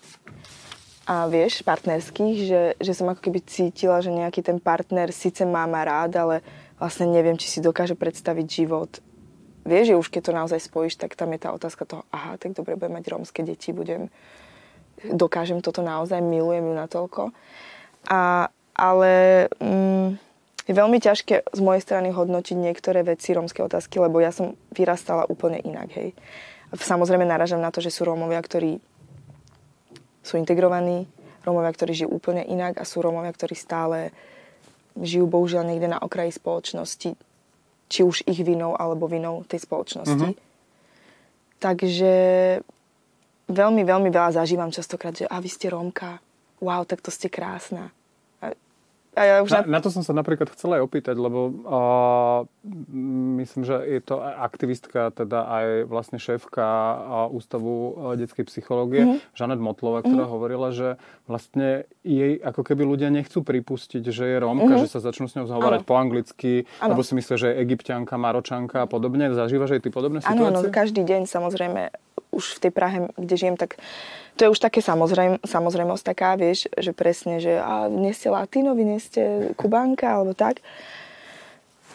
a 1.07 1.23
vieš, 1.31 1.63
partnerských, 1.63 2.37
že, 2.43 2.61
že 2.77 2.91
som 2.91 3.07
ako 3.07 3.31
keby 3.31 3.39
cítila, 3.47 4.03
že 4.03 4.11
nejaký 4.11 4.43
ten 4.43 4.59
partner 4.59 5.09
síce 5.15 5.47
má 5.47 5.63
ma 5.63 5.87
rád, 5.87 6.19
ale 6.19 6.35
vlastne 6.75 7.07
neviem, 7.07 7.39
či 7.39 7.47
si 7.47 7.59
dokáže 7.63 7.95
predstaviť 7.95 8.45
život. 8.45 8.99
Vieš, 9.63 9.95
že 9.95 9.99
už 9.99 10.07
keď 10.11 10.21
to 10.23 10.37
naozaj 10.37 10.59
spojíš, 10.67 10.99
tak 10.99 11.15
tam 11.15 11.31
je 11.31 11.39
tá 11.39 11.55
otázka 11.55 11.87
toho, 11.87 12.03
aha, 12.11 12.35
tak 12.35 12.55
dobre, 12.55 12.75
budem 12.75 12.99
mať 12.99 13.07
rómske 13.07 13.39
deti, 13.39 13.71
budem, 13.71 14.11
dokážem 15.07 15.63
toto 15.63 15.79
naozaj, 15.79 16.19
milujem 16.19 16.67
ju 16.67 16.75
natoľko. 16.75 17.23
A, 18.11 18.51
ale 18.75 19.11
mm, 19.63 20.26
je 20.67 20.73
veľmi 20.75 20.99
ťažké 20.99 21.47
z 21.55 21.61
mojej 21.63 21.81
strany 21.81 22.11
hodnotiť 22.11 22.57
niektoré 22.59 23.01
veci 23.07 23.31
rómske 23.31 23.63
otázky, 23.63 24.03
lebo 24.03 24.19
ja 24.19 24.35
som 24.35 24.59
vyrastala 24.75 25.23
úplne 25.31 25.63
inak, 25.63 25.89
hej. 25.95 26.11
Samozrejme 26.75 27.23
naražam 27.23 27.63
na 27.63 27.71
to, 27.71 27.79
že 27.79 27.95
sú 27.95 28.03
Rómovia, 28.03 28.43
ktorí 28.43 28.83
sú 30.19 30.35
integrovaní, 30.35 31.07
Rómovia, 31.47 31.71
ktorí 31.71 32.03
žijú 32.03 32.11
úplne 32.11 32.43
inak 32.43 32.75
a 32.75 32.83
sú 32.83 32.99
Rómovia, 32.99 33.31
ktorí 33.31 33.55
stále 33.55 34.11
žijú 34.99 35.23
bohužiaľ 35.31 35.63
niekde 35.63 35.87
na 35.87 36.03
okraji 36.03 36.35
spoločnosti, 36.35 37.15
či 37.87 37.99
už 38.03 38.27
ich 38.27 38.43
vinou 38.43 38.75
alebo 38.75 39.07
vinou 39.07 39.47
tej 39.47 39.63
spoločnosti. 39.63 40.35
Mm-hmm. 40.35 41.59
Takže 41.63 42.13
veľmi, 43.47 43.81
veľmi 43.87 44.09
veľa 44.11 44.43
zažívam 44.43 44.75
častokrát, 44.75 45.15
že 45.15 45.23
a 45.23 45.39
vy 45.39 45.47
ste 45.47 45.71
Rómka, 45.71 46.19
wow, 46.59 46.83
tak 46.83 46.99
to 46.99 47.07
ste 47.07 47.31
krásna. 47.31 47.95
A 49.17 49.21
ja 49.25 49.35
už 49.41 49.49
na, 49.49 49.65
na... 49.65 49.79
to 49.81 49.89
som 49.89 50.05
sa 50.05 50.13
napríklad 50.13 50.53
chcela 50.53 50.77
aj 50.77 50.85
opýtať, 50.85 51.17
lebo 51.17 51.49
uh, 51.49 52.45
myslím, 53.41 53.65
že 53.65 53.81
je 53.81 54.01
to 54.05 54.21
aktivistka, 54.21 55.09
teda 55.09 55.41
aj 55.49 55.65
vlastne 55.89 56.21
šéfka 56.21 56.61
uh, 56.61 57.33
Ústavu 57.33 57.97
uh, 57.97 58.13
detskej 58.13 58.45
psychológie, 58.45 59.01
mm-hmm. 59.03 59.33
Žanet 59.33 59.57
Motlova, 59.57 60.05
ktorá 60.05 60.29
mm-hmm. 60.29 60.35
hovorila, 60.37 60.69
že 60.69 61.01
vlastne 61.25 61.89
jej 62.05 62.37
ako 62.37 62.61
keby 62.61 62.85
ľudia 62.85 63.09
nechcú 63.09 63.41
pripustiť, 63.41 64.05
že 64.05 64.23
je 64.29 64.37
Rómka, 64.37 64.77
mm-hmm. 64.77 64.85
že 64.85 64.93
sa 64.93 65.01
začnú 65.01 65.25
s 65.25 65.33
ňou 65.33 65.49
zhovárať 65.49 65.81
po 65.81 65.97
anglicky, 65.97 66.69
ano. 66.77 66.93
lebo 66.93 67.01
si 67.01 67.17
myslia, 67.17 67.41
že 67.41 67.47
je 67.49 67.55
egyptianka, 67.65 68.21
maročanka 68.21 68.85
a 68.85 68.87
podobne. 68.87 69.33
Zažívaš 69.33 69.81
aj 69.81 69.81
ty 69.81 69.89
podobné 69.89 70.21
situácie? 70.21 70.45
Áno, 70.45 70.61
každý 70.69 71.01
deň 71.01 71.25
samozrejme 71.25 72.06
už 72.37 72.61
v 72.61 72.69
tej 72.69 72.71
Prahe, 72.71 72.97
kde 73.17 73.35
žijem, 73.35 73.57
tak 73.57 73.81
to 74.37 74.45
je 74.45 74.53
už 74.53 74.61
také 74.61 74.85
samozrejm, 74.85 75.41
samozrejmosť 75.41 76.03
taká, 76.05 76.37
vieš, 76.37 76.69
že 76.77 76.93
presne, 76.93 77.41
že 77.41 77.57
a 77.57 77.89
nie 77.89 78.13
ste 78.13 78.29
Latínovi, 78.29 78.85
nie 78.85 79.01
ste 79.01 79.51
Kubánka, 79.57 80.13
alebo 80.13 80.37
tak. 80.37 80.61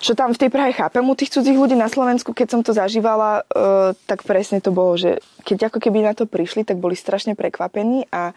Čo 0.02 0.18
tam 0.18 0.34
v 0.34 0.42
tej 0.42 0.50
Prahe 0.50 0.74
chápem 0.74 1.06
u 1.06 1.14
tých 1.14 1.30
cudzích 1.30 1.54
ľudí 1.54 1.78
na 1.78 1.86
Slovensku, 1.86 2.34
keď 2.34 2.58
som 2.58 2.60
to 2.66 2.74
zažívala, 2.74 3.46
uh, 3.46 3.94
tak 4.10 4.26
presne 4.26 4.58
to 4.58 4.74
bolo, 4.74 4.98
že 4.98 5.22
keď 5.46 5.70
ako 5.70 5.78
keby 5.78 6.02
na 6.02 6.18
to 6.18 6.26
prišli, 6.26 6.66
tak 6.66 6.82
boli 6.82 6.98
strašne 6.98 7.38
prekvapení 7.38 8.10
a 8.10 8.34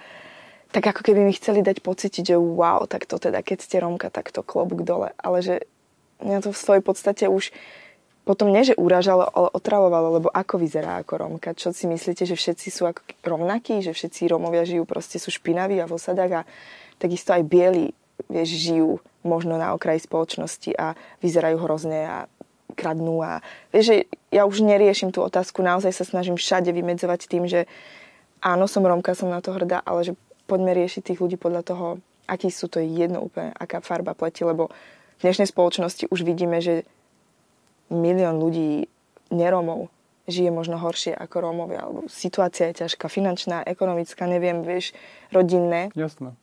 tak 0.69 0.93
ako 0.93 1.01
keby 1.01 1.25
mi 1.25 1.33
chceli 1.33 1.65
dať 1.65 1.81
pocítiť, 1.81 2.35
že 2.35 2.37
wow, 2.37 2.85
tak 2.85 3.09
to 3.09 3.17
teda, 3.17 3.41
keď 3.41 3.57
ste 3.65 3.81
Romka, 3.81 4.13
tak 4.13 4.29
to 4.29 4.45
klobúk 4.45 4.85
dole. 4.85 5.15
Ale 5.17 5.41
že 5.41 5.65
mňa 6.21 6.45
to 6.45 6.53
v 6.53 6.61
svojej 6.61 6.83
podstate 6.85 7.25
už 7.31 7.49
potom 8.25 8.49
nie, 8.49 8.65
že 8.65 8.73
uražalo, 8.73 9.29
ale 9.29 9.53
otravovalo, 9.53 10.17
lebo 10.17 10.27
ako 10.33 10.57
vyzerá 10.57 10.97
ako 10.99 11.13
Rómka? 11.21 11.53
Čo 11.53 11.69
si 11.69 11.85
myslíte, 11.85 12.25
že 12.25 12.33
všetci 12.33 12.67
sú 12.73 12.89
ako 12.89 13.05
rovnakí, 13.21 13.85
že 13.85 13.93
všetci 13.93 14.33
Rómovia 14.33 14.65
žijú, 14.65 14.83
proste 14.89 15.21
sú 15.21 15.29
špinaví 15.29 15.77
a 15.77 15.85
v 15.85 15.93
osadách 15.93 16.41
a 16.41 16.47
takisto 16.97 17.37
aj 17.37 17.45
bieli, 17.45 17.93
vieš, 18.25 18.49
žijú 18.57 18.97
možno 19.21 19.61
na 19.61 19.77
okraji 19.77 20.01
spoločnosti 20.01 20.73
a 20.73 20.97
vyzerajú 21.21 21.57
hrozne 21.61 22.01
a 22.01 22.17
kradnú 22.73 23.21
a 23.21 23.45
vieš, 23.69 23.93
že 23.93 23.95
ja 24.33 24.43
už 24.49 24.65
neriešim 24.65 25.13
tú 25.13 25.21
otázku, 25.21 25.61
naozaj 25.61 25.93
sa 25.93 26.03
snažím 26.03 26.35
všade 26.35 26.73
vymedzovať 26.73 27.29
tým, 27.29 27.45
že 27.45 27.69
áno, 28.41 28.65
som 28.65 28.81
Rómka, 28.81 29.13
som 29.13 29.29
na 29.29 29.39
to 29.39 29.53
hrdá, 29.53 29.85
ale 29.85 30.01
že 30.01 30.13
poďme 30.49 30.73
riešiť 30.73 31.13
tých 31.13 31.21
ľudí 31.21 31.37
podľa 31.37 31.61
toho, 31.61 31.85
akí 32.25 32.49
sú, 32.49 32.65
to 32.67 32.81
je 32.81 32.89
jedno 32.89 33.21
úplne, 33.21 33.53
aká 33.53 33.85
farba 33.85 34.17
pleti, 34.17 34.41
lebo 34.41 34.73
v 35.15 35.21
dnešnej 35.23 35.47
spoločnosti 35.47 36.11
už 36.11 36.25
vidíme, 36.27 36.59
že 36.59 36.83
milión 37.89 38.41
ľudí, 38.41 38.87
neromov, 39.33 39.89
žije 40.25 40.49
možno 40.49 40.81
horšie 40.81 41.13
ako 41.13 41.35
Rómovia, 41.41 41.85
alebo 41.85 42.09
situácia 42.09 42.69
je 42.73 42.85
ťažká, 42.85 43.09
finančná, 43.09 43.61
ekonomická, 43.65 44.25
neviem, 44.25 44.65
vieš, 44.65 44.93
rodinné. 45.29 45.93
Jasné. 45.93 46.33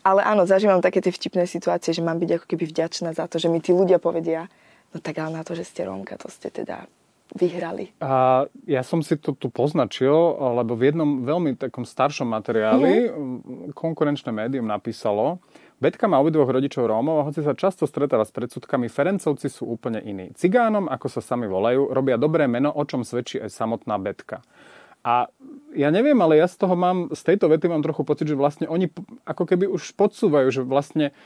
Ale 0.00 0.24
áno, 0.24 0.48
zažívam 0.48 0.80
také 0.80 1.04
tie 1.04 1.12
vtipné 1.12 1.44
situácie, 1.44 1.92
že 1.92 2.00
mám 2.00 2.16
byť 2.16 2.30
ako 2.40 2.46
keby 2.48 2.64
vďačná 2.72 3.12
za 3.12 3.28
to, 3.28 3.36
že 3.36 3.52
mi 3.52 3.60
tí 3.60 3.70
ľudia 3.76 4.00
povedia, 4.00 4.48
no 4.90 4.98
tak 4.98 5.20
ale 5.20 5.36
na 5.36 5.42
to, 5.44 5.52
že 5.52 5.68
ste 5.68 5.84
Rómka, 5.84 6.16
to 6.16 6.32
ste 6.32 6.48
teda 6.48 6.88
vyhrali. 7.36 7.94
A 8.02 8.46
ja 8.66 8.82
som 8.82 9.04
si 9.06 9.14
to 9.14 9.30
tu 9.36 9.52
poznačil, 9.52 10.10
lebo 10.58 10.74
v 10.74 10.90
jednom 10.90 11.22
veľmi 11.22 11.54
takom 11.54 11.86
staršom 11.86 12.26
materiáli 12.26 13.06
mm-hmm. 13.06 13.70
konkurenčné 13.76 14.34
médium 14.34 14.66
napísalo, 14.66 15.38
Betka 15.80 16.04
má 16.04 16.20
obidvoch 16.20 16.52
rodičov 16.52 16.84
Rómov 16.84 17.24
a 17.24 17.26
hoci 17.32 17.40
sa 17.40 17.56
často 17.56 17.88
stretáva 17.88 18.28
s 18.28 18.36
predsudkami, 18.36 18.92
Ferencovci 18.92 19.48
sú 19.48 19.64
úplne 19.64 20.04
iní. 20.04 20.28
Cigánom, 20.36 20.92
ako 20.92 21.08
sa 21.08 21.24
sami 21.24 21.48
volajú, 21.48 21.88
robia 21.88 22.20
dobré 22.20 22.44
meno, 22.44 22.68
o 22.68 22.84
čom 22.84 23.00
svedčí 23.00 23.40
aj 23.40 23.48
samotná 23.48 23.96
Betka. 23.96 24.44
A 25.00 25.32
ja 25.72 25.88
neviem, 25.88 26.20
ale 26.20 26.36
ja 26.36 26.44
z 26.44 26.60
toho 26.60 26.76
mám, 26.76 27.08
z 27.16 27.22
tejto 27.24 27.48
vety 27.48 27.72
mám 27.72 27.80
trochu 27.80 28.04
pocit, 28.04 28.28
že 28.28 28.36
vlastne 28.36 28.68
oni 28.68 28.92
ako 29.24 29.48
keby 29.48 29.64
už 29.72 29.96
podsúvajú, 29.96 30.52
že 30.52 30.60
vlastne 30.60 31.16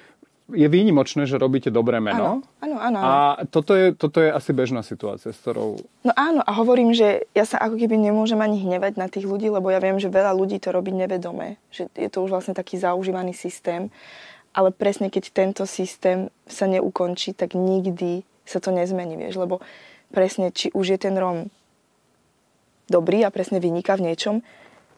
je 0.52 0.68
výnimočné, 0.70 1.26
že 1.26 1.40
robíte 1.40 1.74
dobré 1.74 1.98
meno. 1.98 2.46
Áno, 2.62 2.76
áno, 2.76 2.76
áno. 2.78 2.98
A 3.00 3.12
toto 3.48 3.74
je, 3.74 3.96
toto 3.96 4.20
je 4.22 4.30
asi 4.30 4.54
bežná 4.54 4.84
situácia, 4.84 5.32
s 5.34 5.40
ktorou... 5.40 5.80
No 6.06 6.12
áno, 6.14 6.44
a 6.44 6.52
hovorím, 6.54 6.94
že 6.94 7.26
ja 7.32 7.48
sa 7.48 7.58
ako 7.58 7.80
keby 7.80 7.96
nemôžem 7.96 8.38
ani 8.38 8.60
hnevať 8.60 9.00
na 9.00 9.08
tých 9.10 9.24
ľudí, 9.24 9.48
lebo 9.50 9.72
ja 9.72 9.80
viem, 9.80 9.96
že 9.96 10.12
veľa 10.12 10.36
ľudí 10.36 10.60
to 10.60 10.70
robí 10.70 10.92
nevedome. 10.92 11.56
Že 11.72 11.90
je 11.96 12.08
to 12.12 12.22
už 12.22 12.30
vlastne 12.30 12.54
taký 12.54 12.76
zaužívaný 12.76 13.32
systém 13.32 13.88
ale 14.54 14.70
presne 14.70 15.10
keď 15.10 15.34
tento 15.34 15.66
systém 15.66 16.30
sa 16.46 16.70
neukončí, 16.70 17.34
tak 17.34 17.58
nikdy 17.58 18.22
sa 18.46 18.62
to 18.62 18.70
nezmení, 18.70 19.18
vieš, 19.18 19.42
lebo 19.42 19.58
presne 20.14 20.54
či 20.54 20.70
už 20.70 20.94
je 20.94 20.98
ten 20.98 21.18
Rom 21.18 21.50
dobrý 22.86 23.24
a 23.26 23.34
presne 23.34 23.58
vyniká 23.58 23.98
v 23.98 24.12
niečom, 24.12 24.44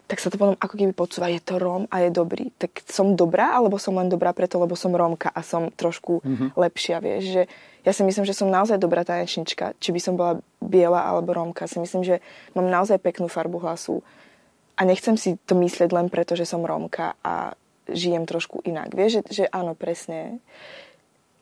tak 0.06 0.22
sa 0.22 0.30
to 0.30 0.38
potom 0.38 0.54
ako 0.54 0.74
keby 0.78 0.94
podsúva, 0.94 1.26
je 1.26 1.42
to 1.42 1.58
Róm 1.58 1.90
a 1.90 2.06
je 2.06 2.14
dobrý. 2.14 2.54
Tak 2.54 2.86
som 2.86 3.18
dobrá, 3.18 3.58
alebo 3.58 3.74
som 3.74 3.98
len 3.98 4.06
dobrá 4.06 4.30
preto, 4.30 4.62
lebo 4.62 4.78
som 4.78 4.94
Rómka 4.94 5.34
a 5.34 5.42
som 5.42 5.66
trošku 5.74 6.22
mm-hmm. 6.22 6.48
lepšia, 6.54 7.02
vieš, 7.02 7.22
že 7.34 7.42
ja 7.82 7.90
si 7.90 8.06
myslím, 8.06 8.22
že 8.22 8.34
som 8.34 8.46
naozaj 8.46 8.78
dobrá 8.78 9.02
tanečnička, 9.02 9.74
či 9.82 9.90
by 9.90 10.00
som 10.02 10.14
bola 10.14 10.38
biela 10.62 11.02
alebo 11.02 11.34
Rómka. 11.34 11.66
Si 11.66 11.82
myslím, 11.82 12.06
že 12.06 12.22
mám 12.54 12.70
naozaj 12.70 13.02
peknú 13.02 13.26
farbu 13.26 13.58
hlasu 13.66 14.02
a 14.78 14.86
nechcem 14.86 15.18
si 15.18 15.42
to 15.42 15.58
myslieť 15.58 15.90
len 15.90 16.06
preto, 16.06 16.38
že 16.38 16.46
som 16.46 16.62
Rómka 16.62 17.18
a 17.26 17.58
žijem 17.90 18.26
trošku 18.26 18.62
inak. 18.66 18.92
Vieš, 18.92 19.10
že, 19.10 19.22
že 19.30 19.44
áno, 19.50 19.78
presne 19.78 20.42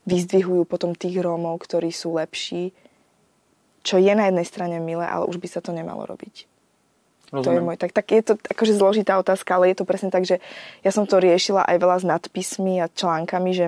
vyzdvihujú 0.04 0.68
potom 0.68 0.92
tých 0.92 1.16
Rómov, 1.20 1.64
ktorí 1.64 1.88
sú 1.88 2.16
lepší, 2.20 2.76
čo 3.84 4.00
je 4.00 4.12
na 4.12 4.28
jednej 4.28 4.46
strane 4.48 4.76
milé, 4.80 5.04
ale 5.04 5.28
už 5.28 5.40
by 5.40 5.48
sa 5.48 5.60
to 5.60 5.72
nemalo 5.72 6.04
robiť. 6.04 6.48
Rozumiem. 7.32 7.44
To 7.44 7.50
je 7.50 7.60
môj, 7.66 7.76
tak, 7.80 7.92
tak 7.92 8.06
je 8.12 8.22
to 8.22 8.34
akože 8.36 8.76
zložitá 8.76 9.18
otázka, 9.18 9.56
ale 9.56 9.72
je 9.72 9.82
to 9.82 9.88
presne 9.88 10.12
tak, 10.12 10.28
že 10.28 10.38
ja 10.86 10.90
som 10.92 11.08
to 11.08 11.18
riešila 11.18 11.66
aj 11.66 11.76
veľa 11.80 11.96
s 12.00 12.04
nadpismi 12.06 12.78
a 12.84 12.86
článkami, 12.92 13.50
že 13.50 13.66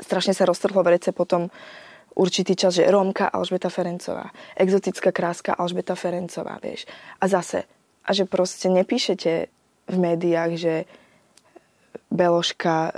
strašne 0.00 0.34
sa 0.34 0.48
roztrhlo 0.48 0.82
v 0.82 0.98
rece 0.98 1.14
potom 1.14 1.52
určitý 2.18 2.58
čas, 2.58 2.78
že 2.78 2.88
Rómka 2.88 3.30
Alžbeta 3.30 3.70
Ferencová, 3.70 4.32
exotická 4.58 5.14
kráska 5.14 5.54
Alžbeta 5.54 5.94
Ferencová, 5.94 6.58
vieš. 6.58 6.88
A 7.20 7.30
zase, 7.30 7.66
a 8.02 8.10
že 8.10 8.26
proste 8.26 8.70
nepíšete 8.70 9.32
v 9.90 9.96
médiách, 9.96 10.52
že 10.56 10.74
Beloška 12.10 12.74
e, 12.88 12.92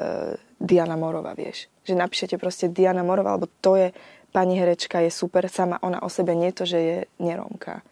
Diana 0.60 0.96
Morová, 0.96 1.36
vieš. 1.36 1.68
Že 1.84 2.00
napíšete 2.00 2.36
proste 2.40 2.66
Diana 2.68 3.04
Morová, 3.04 3.36
lebo 3.36 3.48
to 3.60 3.76
je, 3.76 3.88
pani 4.32 4.56
herečka 4.56 5.00
je 5.04 5.12
super, 5.12 5.46
sama 5.48 5.80
ona 5.80 6.00
o 6.02 6.08
sebe 6.08 6.32
nie 6.32 6.52
to, 6.52 6.64
že 6.64 6.78
je 6.78 6.96
nerómka. 7.20 7.84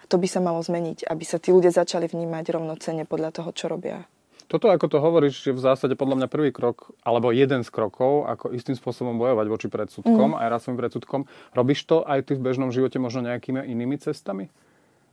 A 0.00 0.04
to 0.06 0.16
by 0.18 0.26
sa 0.30 0.38
malo 0.38 0.62
zmeniť, 0.62 1.06
aby 1.06 1.24
sa 1.26 1.42
tí 1.42 1.50
ľudia 1.50 1.74
začali 1.74 2.06
vnímať 2.06 2.44
rovnocene 2.54 3.04
podľa 3.04 3.30
toho, 3.34 3.50
čo 3.50 3.66
robia. 3.66 4.06
Toto, 4.46 4.70
ako 4.70 4.86
to 4.86 5.02
hovoríš, 5.02 5.50
je 5.50 5.50
v 5.50 5.58
zásade 5.58 5.98
podľa 5.98 6.22
mňa 6.22 6.28
prvý 6.30 6.54
krok, 6.54 6.94
alebo 7.02 7.34
jeden 7.34 7.66
z 7.66 7.70
krokov, 7.74 8.30
ako 8.30 8.54
istým 8.54 8.78
spôsobom 8.78 9.18
bojovať 9.18 9.46
voči 9.50 9.66
predsudkom, 9.66 10.38
mm. 10.38 10.38
aj 10.38 10.48
rasovým 10.54 10.78
predsudkom. 10.78 11.20
Robíš 11.50 11.82
to 11.82 12.06
aj 12.06 12.30
ty 12.30 12.38
v 12.38 12.46
bežnom 12.46 12.70
živote 12.70 13.02
možno 13.02 13.26
nejakými 13.26 13.66
inými 13.66 13.98
cestami? 13.98 14.46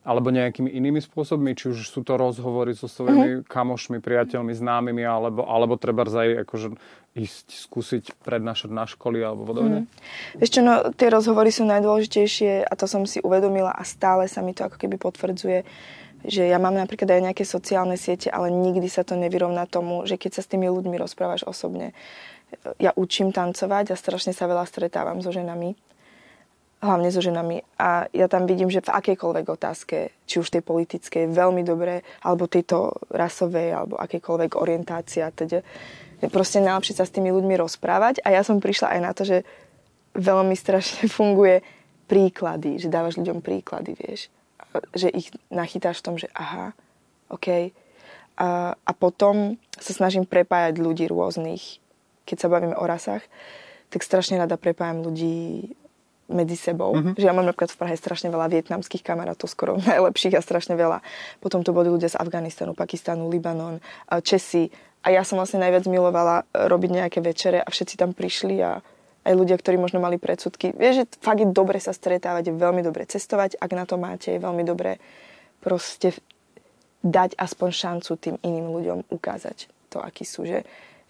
Alebo 0.04 0.36
nejakými 0.36 0.68
inými 0.68 1.00
spôsobmi, 1.00 1.56
či 1.56 1.72
už 1.72 1.88
sú 1.88 2.04
to 2.04 2.20
rozhovory 2.20 2.76
so 2.76 2.92
svojimi 2.92 3.40
mm-hmm. 3.40 3.48
kamošmi, 3.48 4.04
priateľmi, 4.04 4.52
známymi, 4.52 5.04
alebo, 5.08 5.48
alebo 5.48 5.80
treba 5.80 6.04
aj 6.04 6.44
akože 6.44 6.76
ísť 7.16 7.48
skúsiť 7.70 8.04
prednášať 8.20 8.68
na 8.68 8.84
školy 8.84 9.24
alebo 9.24 9.48
podobne? 9.48 9.88
Mm. 10.36 10.44
Čo, 10.44 10.60
no, 10.60 10.92
tie 10.92 11.08
rozhovory 11.08 11.56
sú 11.56 11.64
najdôležitejšie 11.64 12.68
a 12.68 12.74
to 12.76 12.84
som 12.84 13.08
si 13.08 13.24
uvedomila 13.24 13.72
a 13.72 13.88
stále 13.88 14.28
sa 14.28 14.44
mi 14.44 14.52
to 14.52 14.68
ako 14.68 14.76
keby 14.76 15.00
potvrdzuje, 15.00 15.64
že 16.28 16.52
ja 16.52 16.60
mám 16.60 16.76
napríklad 16.76 17.08
aj 17.08 17.26
nejaké 17.32 17.44
sociálne 17.48 17.96
siete, 17.96 18.28
ale 18.28 18.52
nikdy 18.52 18.92
sa 18.92 19.08
to 19.08 19.16
nevyrovná 19.16 19.72
tomu, 19.72 20.04
že 20.04 20.20
keď 20.20 20.40
sa 20.40 20.42
s 20.44 20.52
tými 20.52 20.68
ľuďmi 20.68 21.00
rozprávaš 21.00 21.48
osobne. 21.48 21.96
Ja 22.76 22.92
učím 23.00 23.32
tancovať 23.32 23.96
a 23.96 24.00
strašne 24.00 24.36
sa 24.36 24.52
veľa 24.52 24.68
stretávam 24.68 25.24
so 25.24 25.32
ženami 25.32 25.80
hlavne 26.84 27.10
so 27.10 27.24
ženami. 27.24 27.64
A 27.80 28.12
ja 28.12 28.28
tam 28.28 28.44
vidím, 28.44 28.68
že 28.68 28.84
v 28.84 28.92
akejkoľvek 28.92 29.46
otázke, 29.48 30.12
či 30.28 30.36
už 30.44 30.52
tej 30.52 30.62
politickej, 30.62 31.32
veľmi 31.32 31.64
dobré, 31.64 32.04
alebo 32.20 32.52
tejto 32.52 33.00
rasovej, 33.08 33.72
alebo 33.72 33.96
akejkoľvek 33.96 34.60
orientácia, 34.60 35.32
teda 35.32 35.64
proste 36.28 36.60
najlepšie 36.60 37.00
sa 37.00 37.08
s 37.08 37.16
tými 37.16 37.32
ľuďmi 37.32 37.56
rozprávať. 37.56 38.20
A 38.28 38.36
ja 38.36 38.44
som 38.44 38.60
prišla 38.60 39.00
aj 39.00 39.00
na 39.00 39.12
to, 39.16 39.24
že 39.24 39.48
veľmi 40.14 40.54
strašne 40.54 41.08
funguje 41.08 41.64
príklady, 42.12 42.78
že 42.84 42.92
dávaš 42.92 43.16
ľuďom 43.16 43.40
príklady, 43.40 43.96
vieš. 43.96 44.28
Že 44.92 45.08
ich 45.16 45.28
nachytáš 45.48 46.04
v 46.04 46.06
tom, 46.06 46.16
že 46.20 46.28
aha, 46.36 46.76
OK. 47.32 47.72
A, 48.34 48.74
a 48.74 48.92
potom 48.98 49.62
sa 49.78 49.94
snažím 49.94 50.26
prepájať 50.26 50.82
ľudí 50.82 51.06
rôznych, 51.06 51.80
keď 52.26 52.38
sa 52.38 52.52
bavíme 52.52 52.76
o 52.76 52.86
rasách, 52.86 53.22
tak 53.94 54.02
strašne 54.02 54.42
rada 54.42 54.58
prepájam 54.58 55.06
ľudí 55.06 55.78
medzi 56.34 56.58
sebou. 56.58 56.92
Uh-huh. 56.98 57.14
Že 57.14 57.26
ja 57.30 57.34
mám 57.34 57.46
napríklad 57.46 57.70
v 57.70 57.80
Prahe 57.80 57.96
strašne 57.96 58.34
veľa 58.34 58.50
vietnamských 58.50 59.06
kamarátov, 59.06 59.48
skoro 59.48 59.78
najlepších 59.78 60.34
a 60.34 60.42
strašne 60.42 60.74
veľa. 60.74 61.06
Potom 61.40 61.62
to 61.62 61.72
boli 61.72 61.94
ľudia 61.94 62.10
z 62.10 62.18
Afganistanu, 62.18 62.74
Pakistanu, 62.74 63.30
Libanon, 63.30 63.78
Česi, 64.26 64.68
A 65.04 65.12
ja 65.12 65.28
som 65.28 65.36
vlastne 65.36 65.60
najviac 65.60 65.84
milovala 65.86 66.48
e, 66.48 66.68
robiť 66.72 66.90
nejaké 66.96 67.20
večere 67.20 67.60
a 67.60 67.68
všetci 67.68 68.00
tam 68.00 68.16
prišli 68.16 68.56
a 68.64 68.80
aj 69.24 69.34
ľudia, 69.36 69.56
ktorí 69.60 69.76
možno 69.76 70.00
mali 70.00 70.16
predsudky. 70.16 70.72
Vieš, 70.76 70.94
že 70.96 71.06
fakt 71.20 71.40
je 71.44 71.48
dobre 71.48 71.80
sa 71.80 71.96
stretávať, 71.96 72.52
je 72.52 72.60
veľmi 72.60 72.84
dobre 72.84 73.08
cestovať, 73.08 73.60
ak 73.60 73.72
na 73.76 73.84
to 73.88 73.96
máte, 74.00 74.32
je 74.32 74.40
veľmi 74.40 74.64
dobre 74.64 75.00
proste 75.64 76.16
dať 77.04 77.36
aspoň 77.36 77.70
šancu 77.72 78.12
tým 78.16 78.36
iným 78.44 78.68
ľuďom 78.72 78.98
ukázať 79.12 79.68
to, 79.92 80.00
akí 80.00 80.24
sú. 80.24 80.48
Že, 80.48 80.64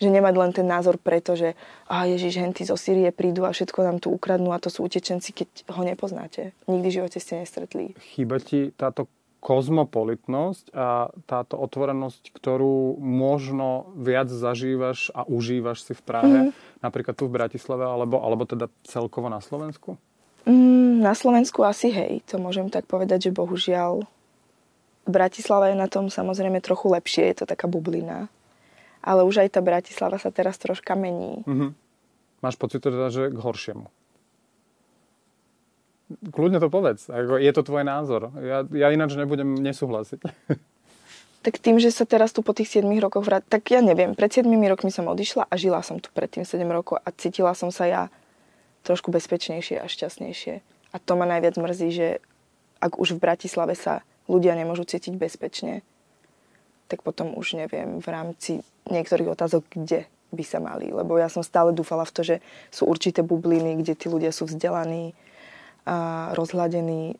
že 0.04 0.12
nemať 0.12 0.34
len 0.36 0.52
ten 0.52 0.68
názor 0.68 1.00
preto, 1.00 1.40
že 1.40 1.56
a 1.88 2.04
Ježiš, 2.04 2.44
henty 2.44 2.68
zo 2.68 2.76
Syrie 2.76 3.16
prídu 3.16 3.48
a 3.48 3.56
všetko 3.56 3.80
nám 3.80 3.98
tu 4.04 4.12
ukradnú 4.12 4.52
a 4.52 4.60
to 4.60 4.68
sú 4.68 4.84
utečenci, 4.84 5.32
keď 5.32 5.50
ho 5.72 5.82
nepoznáte. 5.88 6.52
Nikdy 6.68 6.88
v 6.92 6.98
živote 7.00 7.18
ste 7.24 7.40
nestretli. 7.40 7.96
Chýba 8.14 8.44
ti 8.44 8.76
táto 8.76 9.08
kozmopolitnosť 9.44 10.72
a 10.72 11.12
táto 11.28 11.60
otvorenosť, 11.60 12.32
ktorú 12.32 12.96
možno 13.04 13.92
viac 14.00 14.32
zažívaš 14.32 15.12
a 15.12 15.28
užívaš 15.28 15.84
si 15.84 15.92
v 15.92 16.02
Prahe, 16.02 16.40
mm. 16.48 16.80
napríklad 16.80 17.12
tu 17.20 17.28
v 17.28 17.36
Bratislave, 17.44 17.84
alebo, 17.84 18.24
alebo 18.24 18.48
teda 18.48 18.72
celkovo 18.88 19.28
na 19.28 19.44
Slovensku? 19.44 20.00
Mm, 20.48 21.04
na 21.04 21.12
Slovensku 21.12 21.60
asi 21.68 21.92
hej, 21.92 22.24
to 22.24 22.40
môžem 22.40 22.72
tak 22.72 22.88
povedať, 22.88 23.28
že 23.30 23.36
bohužiaľ 23.36 24.08
Bratislava 25.04 25.68
je 25.68 25.76
na 25.76 25.92
tom 25.92 26.08
samozrejme 26.08 26.64
trochu 26.64 26.88
lepšie, 26.88 27.36
je 27.36 27.44
to 27.44 27.46
taká 27.52 27.68
bublina. 27.68 28.32
Ale 29.04 29.28
už 29.28 29.44
aj 29.44 29.60
tá 29.60 29.62
Bratislava 29.62 30.16
sa 30.16 30.32
teraz 30.32 30.56
troška 30.58 30.96
mení. 30.96 31.44
Mm-hmm. 31.44 31.72
Máš 32.40 32.56
pocit 32.56 32.80
teda, 32.80 33.12
že 33.12 33.28
k 33.32 33.38
horšiemu? 33.40 33.92
Kľudne 36.32 36.60
to 36.60 36.70
povedz. 36.72 37.08
je 37.12 37.52
to 37.56 37.62
tvoj 37.64 37.84
názor. 37.84 38.32
Ja, 38.40 38.64
ja 38.72 38.88
ináč 38.92 39.16
nebudem 39.20 39.60
nesúhlasiť. 39.60 40.22
Tak 41.44 41.60
tým, 41.60 41.76
že 41.76 41.92
sa 41.92 42.08
teraz 42.08 42.32
tu 42.32 42.40
po 42.40 42.56
tých 42.56 42.72
7 42.80 42.88
rokoch 43.04 43.28
vrát... 43.28 43.44
Tak 43.44 43.68
ja 43.68 43.84
neviem, 43.84 44.16
pred 44.16 44.32
7 44.32 44.48
rokmi 44.48 44.88
som 44.96 45.12
odišla 45.12 45.52
a 45.52 45.54
žila 45.60 45.84
som 45.84 46.00
tu 46.00 46.08
predtým 46.16 46.48
7 46.48 46.64
rokov 46.72 47.04
a 47.04 47.12
cítila 47.12 47.52
som 47.52 47.68
sa 47.68 47.84
ja 47.84 48.04
trošku 48.88 49.12
bezpečnejšie 49.12 49.84
a 49.84 49.92
šťastnejšie. 49.92 50.64
A 50.64 50.96
to 51.04 51.20
ma 51.20 51.28
najviac 51.28 51.60
mrzí, 51.60 51.90
že 51.92 52.08
ak 52.80 52.96
už 52.96 53.20
v 53.20 53.24
Bratislave 53.28 53.76
sa 53.76 54.08
ľudia 54.32 54.56
nemôžu 54.56 54.88
cítiť 54.88 55.20
bezpečne, 55.20 55.84
tak 56.88 57.02
potom 57.02 57.34
už 57.36 57.58
neviem 57.58 58.00
v 58.04 58.08
rámci 58.08 58.52
niektorých 58.90 59.34
otázok, 59.34 59.64
kde 59.72 60.06
by 60.34 60.44
sa 60.44 60.60
mali. 60.60 60.90
Lebo 60.90 61.16
ja 61.22 61.30
som 61.30 61.46
stále 61.46 61.72
dúfala 61.72 62.04
v 62.04 62.14
to, 62.14 62.22
že 62.26 62.36
sú 62.74 62.90
určité 62.90 63.22
bubliny, 63.22 63.80
kde 63.80 63.94
tí 63.94 64.10
ľudia 64.10 64.34
sú 64.34 64.50
vzdelaní, 64.50 65.14
rozhľadení, 66.34 67.16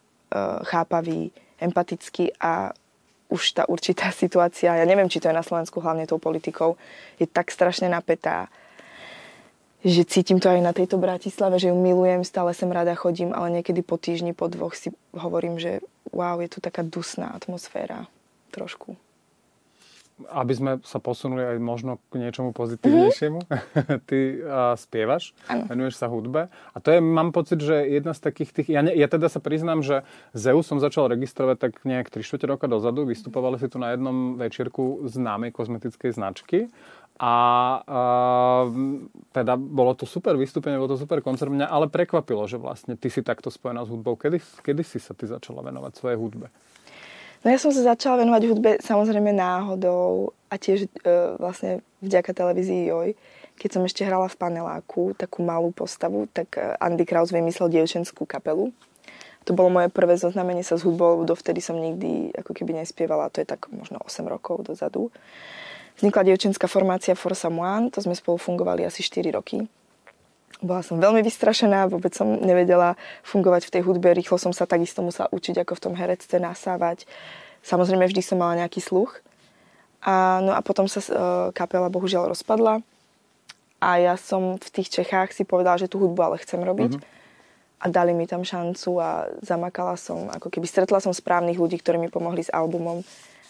chápaví, 0.66 1.30
empatickí 1.62 2.34
a 2.42 2.74
už 3.32 3.44
tá 3.58 3.64
určitá 3.66 4.10
situácia, 4.24 4.78
ja 4.78 4.86
neviem, 4.86 5.10
či 5.10 5.22
to 5.22 5.30
je 5.30 5.36
na 5.36 5.46
Slovensku 5.46 5.80
hlavne 5.82 6.10
tou 6.10 6.18
politikou, 6.18 6.76
je 7.18 7.30
tak 7.30 7.50
strašne 7.54 7.88
napätá, 7.88 8.50
že 9.84 10.08
cítim 10.08 10.40
to 10.40 10.48
aj 10.48 10.64
na 10.64 10.72
tejto 10.72 10.96
Bratislave, 10.96 11.60
že 11.60 11.68
ju 11.68 11.76
milujem, 11.76 12.24
stále 12.24 12.56
sem 12.56 12.72
rada 12.72 12.96
chodím, 12.96 13.36
ale 13.36 13.60
niekedy 13.60 13.84
po 13.84 14.00
týždni, 14.00 14.32
po 14.32 14.48
dvoch 14.48 14.80
si 14.80 14.96
hovorím, 15.12 15.60
že 15.60 15.84
wow, 16.16 16.40
je 16.40 16.48
tu 16.48 16.64
taká 16.64 16.88
dusná 16.88 17.36
atmosféra 17.36 18.08
trošku. 18.56 18.96
Aby 20.30 20.54
sme 20.54 20.72
sa 20.86 21.02
posunuli 21.02 21.42
aj 21.42 21.58
možno 21.58 21.98
k 22.14 22.22
niečomu 22.22 22.54
pozitívnejšiemu. 22.54 23.40
Mm-hmm. 23.44 24.00
Ty 24.10 24.20
uh, 24.20 24.74
spievaš, 24.78 25.34
ano. 25.50 25.66
venuješ 25.68 25.98
sa 25.98 26.08
hudbe. 26.08 26.48
A 26.50 26.78
to 26.78 26.94
je, 26.94 27.00
mám 27.02 27.34
pocit, 27.34 27.60
že 27.60 27.86
jedna 27.90 28.14
z 28.14 28.22
takých 28.22 28.50
tých... 28.54 28.68
Ja, 28.70 28.86
ne, 28.86 28.94
ja 28.94 29.10
teda 29.10 29.28
sa 29.28 29.42
priznám, 29.42 29.82
že 29.82 30.06
Zeus 30.38 30.70
som 30.70 30.78
začal 30.78 31.10
registrovať 31.10 31.58
tak 31.58 31.74
nejak 31.84 32.14
3 32.14 32.24
roka 32.46 32.70
dozadu. 32.70 33.10
Vystupovali 33.10 33.58
si 33.58 33.68
tu 33.68 33.82
na 33.82 33.98
jednom 33.98 34.38
večierku 34.38 35.06
známej 35.10 35.50
kozmetickej 35.50 36.14
značky. 36.14 36.70
A 37.22 37.34
uh, 37.86 38.66
teda 39.30 39.54
bolo 39.54 39.94
to 39.94 40.10
super 40.10 40.34
vystúpenie, 40.34 40.82
bolo 40.82 40.98
to 40.98 41.02
super 41.06 41.22
koncert 41.22 41.54
mňa, 41.54 41.70
ale 41.70 41.86
prekvapilo, 41.86 42.50
že 42.50 42.58
vlastne 42.58 42.98
ty 42.98 43.14
si 43.14 43.22
takto 43.22 43.54
spojená 43.54 43.86
s 43.86 43.94
hudbou. 43.94 44.18
Kedy, 44.18 44.42
kedy 44.66 44.82
si 44.82 44.98
sa 44.98 45.14
ty 45.14 45.30
začala 45.30 45.62
venovať 45.62 45.94
svojej 45.94 46.18
hudbe? 46.18 46.50
No 47.44 47.52
ja 47.52 47.60
som 47.60 47.76
sa 47.76 47.84
začala 47.84 48.24
venovať 48.24 48.42
hudbe 48.48 48.72
samozrejme 48.80 49.36
náhodou 49.36 50.32
a 50.48 50.56
tiež 50.56 50.88
e, 50.88 50.90
vlastne 51.36 51.84
vďaka 52.00 52.32
televízii 52.32 52.88
Joj. 52.88 53.20
Keď 53.60 53.70
som 53.70 53.84
ešte 53.84 54.08
hrala 54.08 54.32
v 54.32 54.40
paneláku 54.40 55.12
takú 55.20 55.44
malú 55.44 55.76
postavu, 55.76 56.32
tak 56.32 56.56
e, 56.56 56.72
Andy 56.80 57.04
Kraus 57.04 57.36
vymyslel 57.36 57.68
dievčenskú 57.68 58.24
kapelu. 58.24 58.72
To 59.44 59.52
bolo 59.52 59.68
moje 59.68 59.92
prvé 59.92 60.16
zoznamenie 60.16 60.64
sa 60.64 60.80
s 60.80 60.88
hudbou, 60.88 61.20
dovtedy 61.28 61.60
som 61.60 61.76
nikdy 61.76 62.32
ako 62.32 62.56
keby 62.56 62.80
nespievala, 62.80 63.28
to 63.28 63.44
je 63.44 63.48
tak 63.52 63.68
možno 63.76 64.00
8 64.00 64.24
rokov 64.24 64.64
dozadu. 64.64 65.12
Vznikla 66.00 66.32
dievčenská 66.32 66.72
formácia 66.72 67.12
For 67.12 67.36
Someone, 67.36 67.92
to 67.92 68.00
sme 68.00 68.16
spolu 68.16 68.40
fungovali 68.40 68.88
asi 68.88 69.04
4 69.04 69.36
roky. 69.36 69.68
Bola 70.62 70.86
som 70.86 71.02
veľmi 71.02 71.26
vystrašená, 71.26 71.90
vôbec 71.90 72.14
som 72.14 72.40
nevedela 72.40 73.00
fungovať 73.26 73.68
v 73.68 73.74
tej 73.80 73.82
hudbe, 73.88 74.14
rýchlo 74.14 74.38
som 74.38 74.54
sa 74.54 74.70
takisto 74.70 75.02
musela 75.02 75.32
učiť, 75.34 75.64
ako 75.64 75.74
v 75.76 75.84
tom 75.90 75.94
herectve 75.98 76.38
nasávať. 76.38 77.10
Samozrejme, 77.64 78.06
vždy 78.06 78.22
som 78.22 78.38
mala 78.38 78.60
nejaký 78.60 78.84
sluch. 78.84 79.24
A, 80.04 80.44
no 80.44 80.52
a 80.52 80.60
potom 80.60 80.86
sa 80.86 81.00
uh, 81.00 81.12
kapela 81.56 81.88
bohužiaľ 81.88 82.36
rozpadla 82.36 82.84
a 83.84 83.90
ja 84.00 84.16
som 84.16 84.56
v 84.56 84.70
tých 84.72 84.92
Čechách 84.92 85.36
si 85.36 85.44
povedala, 85.44 85.76
že 85.76 85.92
tú 85.92 86.00
hudbu 86.00 86.20
ale 86.24 86.44
chcem 86.44 86.64
robiť. 86.64 87.00
Mm-hmm. 87.00 87.12
A 87.84 87.86
dali 87.92 88.16
mi 88.16 88.24
tam 88.24 88.48
šancu 88.48 88.96
a 89.04 89.28
zamakala 89.44 90.00
som, 90.00 90.32
ako 90.32 90.48
keby 90.48 90.64
stretla 90.64 91.04
som 91.04 91.12
správnych 91.12 91.60
ľudí, 91.60 91.84
ktorí 91.84 92.00
mi 92.00 92.08
pomohli 92.08 92.40
s 92.40 92.52
albumom 92.52 93.04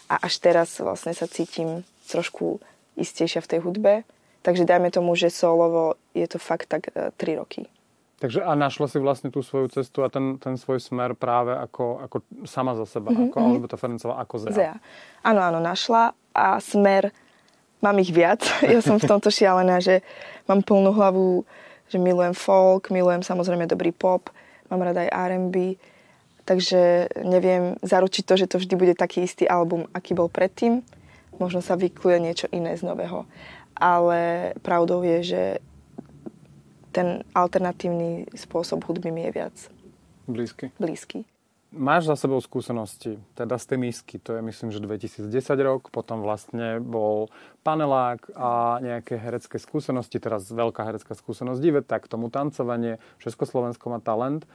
a 0.09 0.15
až 0.25 0.41
teraz 0.41 0.81
vlastne 0.81 1.13
sa 1.13 1.29
cítim 1.29 1.85
trošku 2.09 2.57
istejšia 2.97 3.45
v 3.45 3.49
tej 3.49 3.59
hudbe 3.61 3.93
Takže 4.43 4.67
dajme 4.67 4.91
tomu, 4.91 5.15
že 5.15 5.31
solovo 5.31 5.95
je 6.11 6.27
to 6.27 6.35
fakt 6.35 6.67
tak 6.67 6.91
3 6.91 7.15
e, 7.15 7.35
roky. 7.39 7.61
Takže 8.23 8.39
a 8.39 8.55
našla 8.55 8.87
si 8.87 9.03
vlastne 9.03 9.27
tú 9.27 9.43
svoju 9.43 9.67
cestu 9.67 9.99
a 9.99 10.07
ten, 10.07 10.39
ten 10.39 10.55
svoj 10.55 10.79
smer 10.79 11.11
práve 11.11 11.51
ako, 11.51 12.07
ako 12.07 12.17
sama 12.47 12.71
za 12.71 12.87
seba, 12.87 13.11
mm-hmm. 13.11 13.31
ako 13.31 13.37
mhm. 13.39 13.45
Alžbeta 13.51 13.75
Ferencová, 13.75 14.15
ako 14.23 14.33
Zea. 14.47 14.51
Zea. 14.55 14.75
Áno, 15.27 15.43
áno, 15.43 15.59
našla 15.59 16.15
a 16.31 16.59
smer, 16.63 17.11
mám 17.83 17.99
ich 17.99 18.15
viac. 18.15 18.47
ja 18.63 18.79
som 18.79 18.95
v 18.95 19.11
tomto 19.11 19.27
šialená, 19.27 19.83
že 19.83 19.99
mám 20.47 20.63
plnú 20.63 20.95
hlavu, 20.95 21.43
že 21.91 21.99
milujem 21.99 22.31
folk, 22.31 22.87
milujem 22.95 23.27
samozrejme 23.27 23.67
dobrý 23.67 23.91
pop, 23.91 24.31
mám 24.71 24.87
rada 24.87 25.03
aj 25.03 25.11
R&B, 25.11 25.75
takže 26.47 27.11
neviem 27.27 27.75
zaručiť 27.83 28.23
to, 28.23 28.33
že 28.39 28.47
to 28.47 28.55
vždy 28.55 28.75
bude 28.79 28.95
taký 28.95 29.27
istý 29.27 29.51
album, 29.51 29.91
aký 29.91 30.15
bol 30.15 30.31
predtým. 30.31 30.79
Možno 31.43 31.59
sa 31.59 31.75
vykluje 31.75 32.23
niečo 32.23 32.47
iné 32.55 32.71
z 32.79 32.87
nového 32.87 33.27
ale 33.83 34.53
pravdou 34.63 35.03
je, 35.03 35.19
že 35.35 35.43
ten 36.95 37.27
alternatívny 37.35 38.31
spôsob 38.31 38.87
hudby 38.87 39.11
mi 39.11 39.27
je 39.27 39.31
viac 39.35 39.55
blízky. 40.27 40.71
blízky. 40.79 41.25
Máš 41.73 42.05
za 42.05 42.13
sebou 42.13 42.37
skúsenosti, 42.37 43.17
teda 43.33 43.57
z 43.57 43.65
tej 43.65 43.77
misky, 43.81 44.21
to 44.21 44.37
je 44.37 44.45
myslím, 44.45 44.69
že 44.69 44.77
2010 44.77 45.25
rok, 45.65 45.89
potom 45.89 46.21
vlastne 46.21 46.77
bol 46.77 47.33
panelák 47.65 48.29
a 48.37 48.77
nejaké 48.77 49.17
herecké 49.17 49.57
skúsenosti, 49.57 50.21
teraz 50.21 50.53
veľká 50.53 50.85
herecká 50.85 51.17
skúsenosť 51.17 51.65
Iveta, 51.65 51.97
k 51.97 52.05
tomu 52.05 52.29
tancovanie, 52.29 53.01
Československo 53.17 53.89
má 53.89 53.97
talent. 53.97 54.45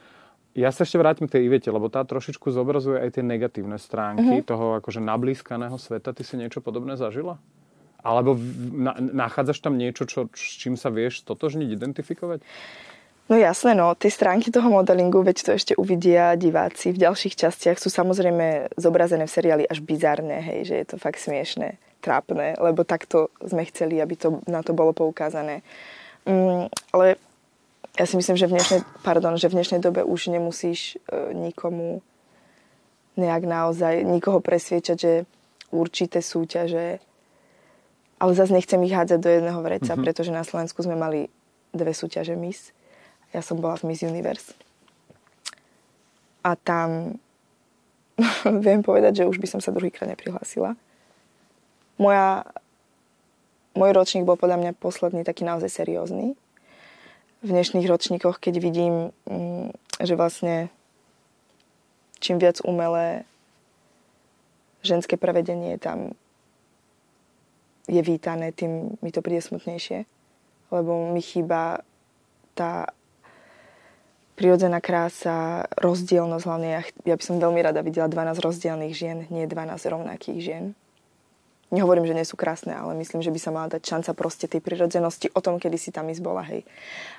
Ja 0.55 0.71
sa 0.71 0.87
ešte 0.87 0.95
vrátim 0.95 1.27
k 1.27 1.35
tej 1.35 1.51
Ivete, 1.51 1.67
lebo 1.75 1.91
tá 1.91 2.07
trošičku 2.07 2.55
zobrazuje 2.55 3.03
aj 3.03 3.19
tie 3.19 3.23
negatívne 3.27 3.75
stránky 3.75 4.39
uh-huh. 4.39 4.47
toho 4.47 4.65
akože 4.79 5.03
nablískaného 5.03 5.75
sveta. 5.75 6.15
Ty 6.15 6.23
si 6.23 6.39
niečo 6.39 6.63
podobné 6.63 6.95
zažila? 6.95 7.35
Alebo 7.99 8.39
na, 8.71 8.95
nachádzaš 8.99 9.59
tam 9.59 9.75
niečo, 9.75 10.07
čo, 10.07 10.31
s 10.31 10.55
čím 10.55 10.79
sa 10.79 10.87
vieš 10.87 11.27
totožniť, 11.27 11.67
identifikovať? 11.67 12.39
No 13.29 13.37
jasné, 13.37 13.77
no, 13.77 13.93
tie 13.93 14.09
stránky 14.09 14.49
toho 14.49 14.73
modelingu, 14.73 15.21
veď 15.21 15.37
to 15.45 15.51
ešte 15.53 15.73
uvidia 15.77 16.33
diváci 16.33 16.89
v 16.89 17.05
ďalších 17.05 17.37
častiach, 17.37 17.77
sú 17.77 17.93
samozrejme 17.93 18.73
zobrazené 18.73 19.29
v 19.29 19.35
seriáli 19.37 19.63
až 19.69 19.85
bizarné, 19.85 20.41
hej, 20.41 20.59
že 20.65 20.75
je 20.81 20.85
to 20.89 20.95
fakt 20.97 21.21
smiešné, 21.21 21.77
trápne, 22.01 22.57
lebo 22.57 22.81
takto 22.81 23.29
sme 23.45 23.69
chceli, 23.69 24.01
aby 24.01 24.17
to, 24.17 24.41
na 24.49 24.65
to 24.65 24.73
bolo 24.73 24.97
poukázané. 24.97 25.61
Mm, 26.25 26.73
ale 26.89 27.21
ja 28.01 28.09
si 28.09 28.17
myslím, 28.17 28.33
že 28.33 28.49
v 28.49 28.57
dnešnej, 28.57 28.81
pardon, 29.05 29.37
že 29.37 29.45
v 29.45 29.61
dnešnej 29.61 29.81
dobe 29.83 30.01
už 30.01 30.33
nemusíš 30.33 30.97
e, 31.05 31.29
nikomu 31.37 32.01
nejak 33.13 33.45
naozaj, 33.45 34.09
nikoho 34.09 34.41
presviečať, 34.41 34.97
že 34.97 35.13
určité 35.69 36.25
súťaže 36.25 36.97
ale 38.19 38.35
zase 38.35 38.51
nechcem 38.51 38.83
ich 38.83 38.91
hádzať 38.91 39.19
do 39.23 39.31
jedného 39.31 39.59
vreca, 39.63 39.95
mm-hmm. 39.95 40.03
pretože 40.03 40.35
na 40.35 40.43
Slovensku 40.43 40.83
sme 40.83 40.99
mali 40.99 41.31
dve 41.71 41.95
súťaže 41.95 42.35
Miss. 42.35 42.75
Ja 43.31 43.39
som 43.39 43.63
bola 43.63 43.79
v 43.79 43.87
Miss 43.89 44.03
Universe. 44.03 44.51
A 46.43 46.59
tam 46.59 47.15
viem 48.65 48.83
povedať, 48.83 49.23
že 49.23 49.29
už 49.29 49.39
by 49.39 49.47
som 49.47 49.63
sa 49.63 49.71
druhýkrát 49.71 50.11
neprihlásila. 50.11 50.75
Moja, 51.95 52.47
môj 53.75 53.91
ročník 53.95 54.27
bol 54.27 54.35
podľa 54.35 54.59
mňa 54.59 54.71
posledný 54.79 55.23
taký 55.23 55.47
naozaj 55.47 55.71
seriózny. 55.71 56.35
V 57.39 57.47
dnešných 57.47 57.87
ročníkoch, 57.87 58.43
keď 58.43 58.59
vidím, 58.59 59.15
mm, 59.27 59.71
že 60.03 60.19
vlastne 60.19 60.67
čím 62.19 62.35
viac 62.35 62.59
umelé 62.67 63.23
ženské 64.83 65.15
prevedenie 65.15 65.75
je 65.75 65.79
tam 65.79 65.99
je 67.89 68.01
vítané, 68.05 68.53
tým 68.53 68.93
mi 69.01 69.09
to 69.09 69.25
príde 69.25 69.41
smutnejšie. 69.41 70.05
Lebo 70.69 71.09
mi 71.09 71.19
chýba 71.25 71.81
tá 72.53 72.93
prirodzená 74.37 74.79
krása, 74.79 75.67
rozdielnosť 75.81 76.45
hlavne. 76.47 76.67
Ja, 76.69 76.81
ja 77.11 77.15
by 77.19 77.23
som 77.25 77.43
veľmi 77.43 77.59
rada 77.59 77.83
videla 77.83 78.07
12 78.07 78.39
rozdielných 78.39 78.93
žien, 78.95 79.17
nie 79.27 79.43
12 79.43 79.75
rovnakých 79.91 80.39
žien. 80.39 80.65
Nehovorím, 81.69 82.09
že 82.09 82.17
nie 82.17 82.25
sú 82.25 82.33
krásne, 82.33 82.73
ale 82.73 82.97
myslím, 82.97 83.21
že 83.21 83.29
by 83.29 83.39
sa 83.41 83.53
mala 83.53 83.69
dať 83.69 83.83
šanca 83.85 84.11
proste 84.17 84.49
tej 84.49 84.57
prirodzenosti 84.57 85.29
o 85.37 85.39
tom, 85.43 85.61
kedy 85.61 85.77
si 85.77 85.93
tam 85.93 86.09
ísť 86.09 86.23
bola, 86.25 86.41
hej. 86.41 86.65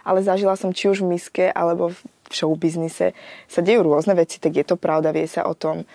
Ale 0.03 0.27
zažila 0.27 0.59
som 0.59 0.75
či 0.75 0.91
už 0.91 1.07
v 1.07 1.15
miske, 1.15 1.47
alebo 1.55 1.95
v 1.95 2.33
show 2.35 2.51
biznise 2.59 3.15
sa 3.47 3.61
dejú 3.63 3.87
rôzne 3.87 4.19
veci, 4.19 4.43
tak 4.43 4.59
je 4.59 4.67
to 4.67 4.75
pravda, 4.75 5.15
vie 5.15 5.29
sa 5.31 5.47
o 5.47 5.55
tom. 5.55 5.87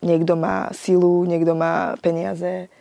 Niekto 0.00 0.40
má 0.40 0.72
silu, 0.72 1.28
niekto 1.28 1.52
má 1.52 2.00
peniaze, 2.00 2.72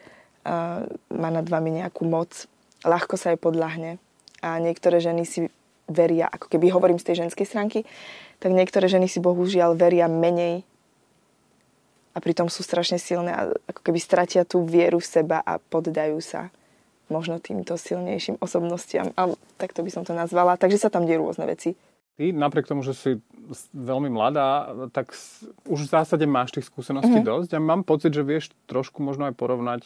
má 1.11 1.29
nad 1.29 1.45
vami 1.45 1.81
nejakú 1.81 2.05
moc, 2.05 2.49
ľahko 2.81 3.15
sa 3.17 3.33
jej 3.33 3.39
podľahne. 3.39 4.01
A 4.41 4.57
niektoré 4.57 4.97
ženy 4.97 5.23
si 5.25 5.39
veria, 5.85 6.25
ako 6.25 6.49
keby 6.49 6.73
hovorím 6.73 6.97
z 6.97 7.13
tej 7.13 7.15
ženskej 7.27 7.45
stránky, 7.45 7.79
tak 8.41 8.55
niektoré 8.55 8.89
ženy 8.89 9.05
si 9.05 9.21
bohužiaľ 9.21 9.77
veria 9.77 10.09
menej 10.09 10.65
a 12.11 12.17
pritom 12.19 12.51
sú 12.51 12.65
strašne 12.65 12.99
silné 12.99 13.31
a 13.31 13.41
ako 13.71 13.81
keby 13.85 13.99
stratia 14.01 14.43
tú 14.43 14.65
vieru 14.67 14.99
v 14.99 15.07
seba 15.07 15.39
a 15.45 15.61
poddajú 15.61 16.19
sa 16.19 16.51
možno 17.11 17.39
týmto 17.43 17.75
silnejším 17.75 18.39
osobnostiam. 18.39 19.11
A 19.19 19.35
tak 19.59 19.75
to 19.75 19.83
by 19.83 19.91
som 19.91 20.03
to 20.07 20.15
nazvala. 20.15 20.55
Takže 20.55 20.79
sa 20.79 20.89
tam 20.91 21.03
dejú 21.03 21.27
rôzne 21.27 21.43
veci. 21.43 21.75
Ty 22.15 22.31
napriek 22.35 22.67
tomu, 22.67 22.83
že 22.83 22.95
si 22.95 23.19
veľmi 23.75 24.11
mladá, 24.11 24.71
tak 24.95 25.15
už 25.67 25.79
v 25.87 25.91
zásade 25.91 26.23
máš 26.27 26.55
tých 26.55 26.67
skúseností 26.67 27.19
mm-hmm. 27.19 27.31
dosť 27.47 27.49
a 27.55 27.59
mám 27.63 27.83
pocit, 27.83 28.11
že 28.15 28.23
vieš 28.23 28.51
trošku 28.67 29.03
možno 29.03 29.27
aj 29.27 29.35
porovnať 29.35 29.81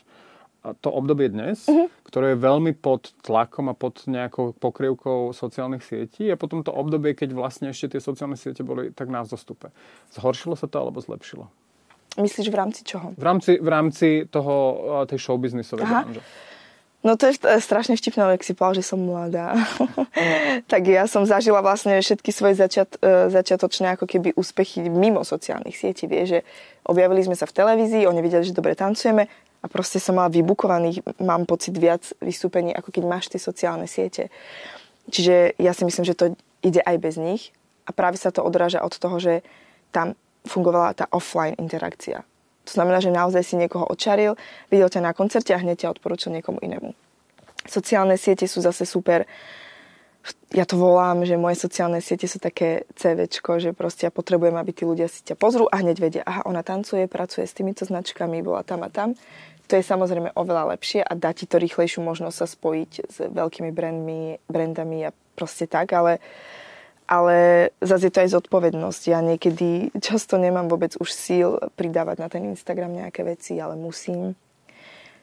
to 0.82 0.90
obdobie 0.90 1.30
dnes, 1.30 1.70
uh-huh. 1.70 1.92
ktoré 2.08 2.34
je 2.34 2.42
veľmi 2.42 2.74
pod 2.74 3.14
tlakom 3.22 3.70
a 3.70 3.78
pod 3.78 4.08
nejakou 4.10 4.58
pokrývkou 4.58 5.36
sociálnych 5.36 5.86
sietí 5.86 6.26
a 6.32 6.40
potom 6.40 6.66
to 6.66 6.74
obdobie, 6.74 7.14
keď 7.14 7.38
vlastne 7.38 7.70
ešte 7.70 7.96
tie 7.96 8.02
sociálne 8.02 8.40
siete 8.40 8.66
boli 8.66 8.90
tak 8.90 9.14
na 9.14 9.22
vzostupe. 9.22 9.70
Zhoršilo 10.16 10.58
sa 10.58 10.66
to 10.66 10.82
alebo 10.82 10.98
zlepšilo? 11.04 11.46
Myslíš 12.16 12.48
v 12.48 12.56
rámci 12.56 12.82
čoho? 12.88 13.12
V 13.12 13.26
rámci, 13.26 13.60
v 13.60 13.70
rámci 13.70 14.08
toho, 14.32 14.54
tej 15.06 15.20
showbiznisovej 15.20 15.84
branže. 15.84 16.24
No 17.06 17.14
to 17.22 17.30
je 17.30 17.38
strašne 17.62 17.94
vtipné, 17.94 18.34
ak 18.34 18.42
si 18.42 18.58
povedal, 18.58 18.82
že 18.82 18.90
som 18.90 18.98
mladá. 18.98 19.54
tak 20.72 20.90
ja 20.90 21.06
som 21.06 21.22
zažila 21.22 21.62
vlastne 21.62 22.02
všetky 22.02 22.34
svoje 22.34 22.58
začiat, 22.58 22.98
e, 22.98 23.30
začiatočné 23.30 23.94
ako 23.94 24.10
keby 24.10 24.34
úspechy 24.34 24.90
mimo 24.90 25.22
sociálnych 25.22 25.78
sietí. 25.78 26.10
Vie, 26.10 26.26
že 26.26 26.40
objavili 26.82 27.22
sme 27.22 27.38
sa 27.38 27.46
v 27.46 27.62
televízii, 27.62 28.10
oni 28.10 28.26
videli, 28.26 28.50
že 28.50 28.58
dobre 28.58 28.74
tancujeme, 28.74 29.30
a 29.66 29.72
proste 29.72 29.98
som 29.98 30.22
mala 30.22 30.30
vybukovaných, 30.30 31.02
mám 31.18 31.50
pocit, 31.50 31.74
viac 31.74 32.06
vystúpení, 32.22 32.70
ako 32.70 32.94
keď 32.94 33.04
máš 33.10 33.34
tie 33.34 33.42
sociálne 33.42 33.90
siete. 33.90 34.30
Čiže 35.10 35.58
ja 35.58 35.74
si 35.74 35.90
myslím, 35.90 36.06
že 36.06 36.14
to 36.14 36.38
ide 36.62 36.86
aj 36.86 37.02
bez 37.02 37.18
nich 37.18 37.50
a 37.90 37.94
práve 37.94 38.22
sa 38.22 38.30
to 38.30 38.46
odráža 38.46 38.86
od 38.86 38.94
toho, 38.94 39.18
že 39.18 39.42
tam 39.90 40.14
fungovala 40.46 40.94
tá 40.94 41.10
offline 41.10 41.58
interakcia. 41.58 42.22
To 42.66 42.72
znamená, 42.74 43.02
že 43.02 43.14
naozaj 43.14 43.42
si 43.42 43.56
niekoho 43.58 43.86
očaril, 43.90 44.38
videl 44.70 44.90
ťa 44.90 45.02
na 45.02 45.14
koncerte 45.18 45.54
a 45.54 45.62
hneď 45.62 45.86
ťa 45.86 45.98
odporúčil 45.98 46.34
niekomu 46.34 46.62
inému. 46.62 46.94
Sociálne 47.66 48.18
siete 48.18 48.46
sú 48.46 48.62
zase 48.62 48.86
super. 48.86 49.26
Ja 50.50 50.66
to 50.66 50.78
volám, 50.78 51.22
že 51.22 51.38
moje 51.38 51.62
sociálne 51.62 52.02
siete 52.02 52.26
sú 52.26 52.42
také 52.42 52.90
CVčko, 52.98 53.62
že 53.62 53.78
proste 53.78 54.10
ja 54.10 54.12
potrebujem, 54.14 54.58
aby 54.58 54.74
tí 54.74 54.82
ľudia 54.82 55.06
si 55.06 55.22
ťa 55.22 55.38
pozrú 55.38 55.70
a 55.70 55.78
hneď 55.78 55.98
vedia, 56.02 56.24
aha, 56.26 56.50
ona 56.50 56.66
tancuje, 56.66 57.06
pracuje 57.06 57.46
s 57.46 57.54
týmito 57.54 57.86
značkami, 57.86 58.42
bola 58.42 58.66
tam 58.66 58.82
a 58.82 58.90
tam 58.90 59.14
to 59.66 59.74
je 59.78 59.84
samozrejme 59.84 60.34
oveľa 60.38 60.78
lepšie 60.78 61.02
a 61.02 61.12
dá 61.18 61.34
ti 61.34 61.50
to 61.50 61.58
rýchlejšiu 61.58 62.06
možnosť 62.06 62.38
sa 62.38 62.48
spojiť 62.48 62.92
s 63.10 63.18
veľkými 63.30 63.74
brandmi, 63.74 64.38
brandami 64.46 65.10
a 65.10 65.16
proste 65.34 65.66
tak, 65.66 65.92
ale, 65.94 66.22
ale 67.10 67.70
zase 67.82 68.10
je 68.10 68.14
to 68.14 68.22
aj 68.22 68.34
zodpovednosť. 68.38 69.02
Ja 69.10 69.20
niekedy 69.26 69.90
často 70.06 70.38
nemám 70.38 70.70
vôbec 70.70 70.94
už 71.02 71.10
síl 71.10 71.58
pridávať 71.74 72.18
na 72.22 72.28
ten 72.30 72.46
Instagram 72.46 72.94
nejaké 72.94 73.26
veci, 73.26 73.58
ale 73.58 73.74
musím. 73.74 74.38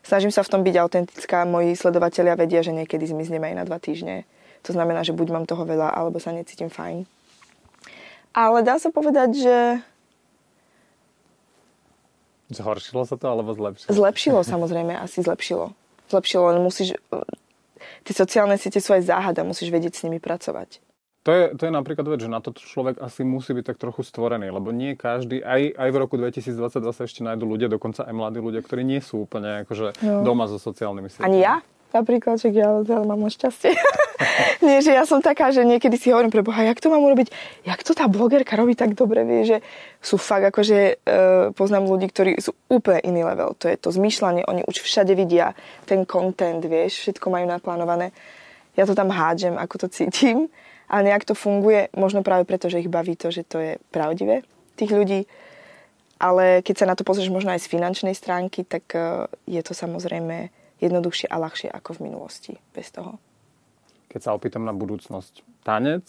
Snažím 0.02 0.35
sa 0.35 0.42
v 0.42 0.50
tom 0.50 0.62
byť 0.66 0.74
autentická. 0.83 1.46
Moji 1.46 1.78
sledovatelia 1.78 2.35
vedia, 2.35 2.66
že 2.66 2.74
niekedy 2.74 3.07
zmiznem 3.07 3.42
aj 3.46 3.55
na 3.55 3.64
dva 3.64 3.78
týždne. 3.78 4.26
To 4.66 4.74
znamená, 4.74 5.07
že 5.07 5.14
buď 5.14 5.28
mám 5.31 5.46
toho 5.46 5.62
veľa, 5.62 5.94
alebo 5.94 6.18
sa 6.18 6.35
necítim 6.35 6.70
fajn. 6.70 7.07
Ale 8.35 8.66
dá 8.66 8.83
sa 8.83 8.90
povedať, 8.90 9.31
že 9.38 9.57
Zhoršilo 12.52 13.08
sa 13.08 13.16
to 13.16 13.26
alebo 13.26 13.56
zlepšilo? 13.56 13.90
Zlepšilo 13.90 14.40
samozrejme, 14.52 14.94
asi 14.96 15.24
zlepšilo. 15.24 15.72
Zlepšilo, 16.12 16.42
len 16.52 16.60
musíš... 16.60 16.96
Tie 18.06 18.14
sociálne 18.14 18.54
siete 18.60 18.78
sú 18.78 18.94
aj 18.94 19.08
záhada, 19.08 19.42
musíš 19.42 19.74
vedieť 19.74 19.98
s 19.98 20.04
nimi 20.06 20.22
pracovať. 20.22 20.78
To 21.22 21.30
je, 21.30 21.44
to 21.54 21.70
je 21.70 21.72
napríklad 21.72 22.02
vec, 22.10 22.26
že 22.26 22.26
na 22.26 22.42
to 22.42 22.50
človek 22.50 22.98
asi 22.98 23.22
musí 23.22 23.54
byť 23.54 23.62
tak 23.62 23.78
trochu 23.78 24.02
stvorený, 24.02 24.50
lebo 24.50 24.74
nie 24.74 24.98
každý, 24.98 25.38
aj, 25.38 25.78
aj 25.78 25.88
v 25.94 25.96
roku 26.02 26.18
2022 26.18 26.82
sa 26.90 27.02
ešte 27.06 27.22
nájdú 27.22 27.46
ľudia, 27.46 27.70
dokonca 27.70 28.02
aj 28.02 28.10
mladí 28.10 28.42
ľudia, 28.42 28.58
ktorí 28.58 28.82
nie 28.82 28.98
sú 28.98 29.22
úplne 29.22 29.62
akože 29.62 30.02
no. 30.02 30.26
doma 30.26 30.50
so 30.50 30.58
sociálnymi 30.58 31.06
sieťami. 31.06 31.26
Ani 31.30 31.38
ja? 31.46 31.62
Napríklad, 31.92 32.40
že 32.40 32.48
ja 32.57 32.81
veľa 32.81 33.05
mám 33.05 33.28
šťastie. 33.28 33.76
Nie, 34.64 34.81
že 34.81 34.96
ja 34.96 35.05
som 35.05 35.20
taká, 35.20 35.52
že 35.52 35.61
niekedy 35.61 36.00
si 36.00 36.09
hovorím 36.09 36.33
pre 36.33 36.40
Boha, 36.40 36.64
jak 36.64 36.81
to 36.81 36.88
mám 36.88 37.05
urobiť, 37.05 37.28
jak 37.68 37.81
to 37.85 37.92
tá 37.92 38.09
blogerka 38.09 38.57
robí 38.57 38.72
tak 38.72 38.96
dobre, 38.96 39.28
vie, 39.28 39.44
že 39.44 39.59
sú 40.00 40.16
fakt 40.16 40.48
akože 40.48 40.78
e, 40.81 40.94
poznám 41.52 41.92
ľudí, 41.92 42.09
ktorí 42.09 42.40
sú 42.40 42.57
úplne 42.72 43.05
iný 43.05 43.28
level. 43.28 43.52
To 43.61 43.68
je 43.68 43.76
to 43.76 43.92
zmýšľanie, 43.92 44.48
oni 44.48 44.64
už 44.64 44.81
všade 44.81 45.12
vidia 45.12 45.52
ten 45.85 46.09
content, 46.09 46.64
vieš, 46.64 47.05
všetko 47.05 47.28
majú 47.28 47.44
naplánované. 47.44 48.16
Ja 48.72 48.88
to 48.88 48.96
tam 48.96 49.12
hádžem, 49.12 49.61
ako 49.61 49.85
to 49.85 49.87
cítim, 49.92 50.48
ale 50.88 51.12
nejak 51.12 51.28
to 51.28 51.37
funguje, 51.37 51.92
možno 51.92 52.24
práve 52.24 52.48
preto, 52.48 52.72
že 52.72 52.81
ich 52.81 52.88
baví 52.88 53.20
to, 53.20 53.28
že 53.28 53.44
to 53.44 53.61
je 53.61 53.72
pravdivé 53.92 54.48
tých 54.81 54.96
ľudí. 54.96 55.20
Ale 56.22 56.64
keď 56.64 56.74
sa 56.78 56.88
na 56.88 56.94
to 56.96 57.05
pozrieš 57.05 57.35
možno 57.35 57.52
aj 57.52 57.66
z 57.66 57.68
finančnej 57.68 58.16
stránky, 58.16 58.64
tak 58.64 58.88
e, 58.96 59.28
je 59.44 59.61
to 59.61 59.76
samozrejme 59.76 60.62
jednoduchšie 60.83 61.31
a 61.31 61.38
ľahšie 61.38 61.71
ako 61.71 61.97
v 61.97 62.11
minulosti 62.11 62.55
bez 62.75 62.90
toho. 62.90 63.16
Keď 64.11 64.21
sa 64.21 64.35
opýtam 64.37 64.66
na 64.66 64.75
budúcnosť, 64.75 65.47
tanec, 65.62 66.05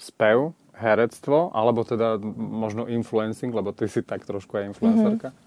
spev, 0.00 0.56
herectvo, 0.76 1.52
alebo 1.52 1.84
teda 1.84 2.20
možno 2.36 2.88
influencing, 2.90 3.52
lebo 3.52 3.70
ty 3.72 3.88
si 3.88 4.02
tak 4.02 4.24
trošku 4.24 4.56
aj 4.56 4.76
influencerka? 4.76 5.28
Mm-hmm. 5.30 5.44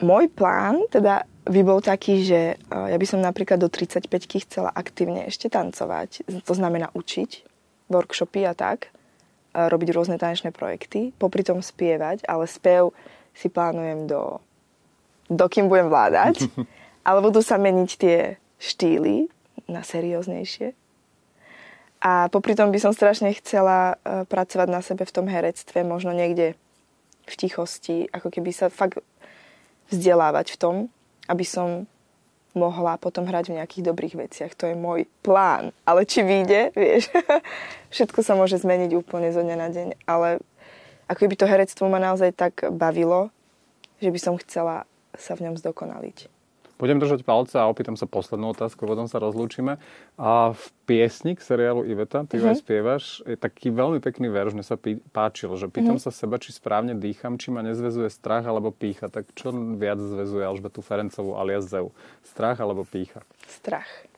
Môj 0.00 0.32
plán 0.32 0.88
teda 0.88 1.28
by 1.44 1.60
bol 1.60 1.84
taký, 1.84 2.24
že 2.24 2.56
e, 2.56 2.72
ja 2.72 2.96
by 2.96 3.06
som 3.06 3.20
napríklad 3.20 3.60
do 3.60 3.68
35 3.68 4.08
chcela 4.48 4.72
aktívne 4.72 5.28
ešte 5.28 5.52
tancovať. 5.52 6.24
To 6.48 6.54
znamená 6.56 6.88
učiť, 6.96 7.44
workshopy 7.92 8.48
a 8.48 8.56
tak, 8.56 8.88
robiť 9.50 9.88
rôzne 9.92 10.16
tanečné 10.16 10.54
projekty, 10.54 11.10
popri 11.18 11.42
tom 11.42 11.58
spievať, 11.58 12.22
ale 12.30 12.46
spev 12.46 12.94
si 13.34 13.50
plánujem 13.50 14.06
do, 14.06 14.38
dokým 15.26 15.66
budem 15.66 15.90
vládať. 15.90 16.46
ale 17.04 17.18
budú 17.24 17.40
sa 17.40 17.56
meniť 17.56 17.90
tie 17.96 18.18
štýly 18.60 19.32
na 19.70 19.80
serióznejšie. 19.80 20.76
A 22.00 22.32
popri 22.32 22.56
tom 22.56 22.72
by 22.72 22.80
som 22.80 22.96
strašne 22.96 23.28
chcela 23.36 24.00
e, 24.00 24.24
pracovať 24.24 24.68
na 24.72 24.80
sebe 24.80 25.04
v 25.04 25.12
tom 25.12 25.28
herectve, 25.28 25.84
možno 25.84 26.16
niekde 26.16 26.56
v 27.28 27.34
tichosti, 27.36 28.08
ako 28.08 28.32
keby 28.32 28.50
sa 28.56 28.72
fakt 28.72 29.04
vzdelávať 29.92 30.56
v 30.56 30.60
tom, 30.60 30.74
aby 31.28 31.44
som 31.44 31.84
mohla 32.56 32.98
potom 32.98 33.28
hrať 33.28 33.52
v 33.52 33.56
nejakých 33.60 33.86
dobrých 33.86 34.14
veciach. 34.16 34.52
To 34.58 34.72
je 34.72 34.74
môj 34.74 35.06
plán. 35.22 35.70
Ale 35.86 36.08
či 36.08 36.24
vyjde, 36.24 36.74
vieš, 36.74 37.12
všetko 37.94 38.24
sa 38.24 38.34
môže 38.34 38.58
zmeniť 38.58 38.90
úplne 38.96 39.30
zo 39.30 39.44
dňa 39.44 39.56
na 39.60 39.68
deň. 39.70 39.88
Ale 40.08 40.42
ako 41.06 41.30
by 41.30 41.36
to 41.36 41.46
herectvo 41.46 41.84
ma 41.86 42.00
naozaj 42.02 42.34
tak 42.34 42.64
bavilo, 42.74 43.30
že 44.02 44.08
by 44.08 44.18
som 44.18 44.34
chcela 44.40 44.88
sa 45.14 45.36
v 45.36 45.46
ňom 45.50 45.54
zdokonaliť. 45.60 46.39
Budem 46.80 46.96
držať 46.96 47.28
palce 47.28 47.60
a 47.60 47.68
opýtam 47.68 47.92
sa 47.92 48.08
poslednú 48.08 48.56
otázku, 48.56 48.88
potom 48.88 49.04
sa 49.04 49.20
rozlúčime. 49.20 49.76
A 50.16 50.56
v 50.56 50.64
piesni 50.88 51.36
k 51.36 51.44
seriálu 51.44 51.84
Iveta, 51.84 52.24
ty 52.24 52.40
uh-huh. 52.40 52.56
aj 52.56 52.64
spievaš, 52.64 53.04
je 53.28 53.36
taký 53.36 53.68
veľmi 53.68 54.00
pekný 54.00 54.32
verš, 54.32 54.56
mne 54.56 54.64
sa 54.64 54.80
pí, 54.80 54.96
páčil, 55.12 55.52
že 55.60 55.68
pýtam 55.68 56.00
uh-huh. 56.00 56.08
sa 56.08 56.16
seba, 56.16 56.40
či 56.40 56.56
správne 56.56 56.96
dýcham, 56.96 57.36
či 57.36 57.52
ma 57.52 57.60
nezvezuje 57.60 58.08
strach 58.08 58.48
alebo 58.48 58.72
pícha. 58.72 59.12
Tak 59.12 59.28
čo 59.36 59.52
viac 59.76 60.00
zvezuje 60.00 60.40
Alžbetu 60.40 60.80
Ferencovú 60.80 61.36
alias 61.36 61.68
Zeu? 61.68 61.92
Strach 62.24 62.56
alebo 62.64 62.88
pícha? 62.88 63.20
Strach. 63.44 64.08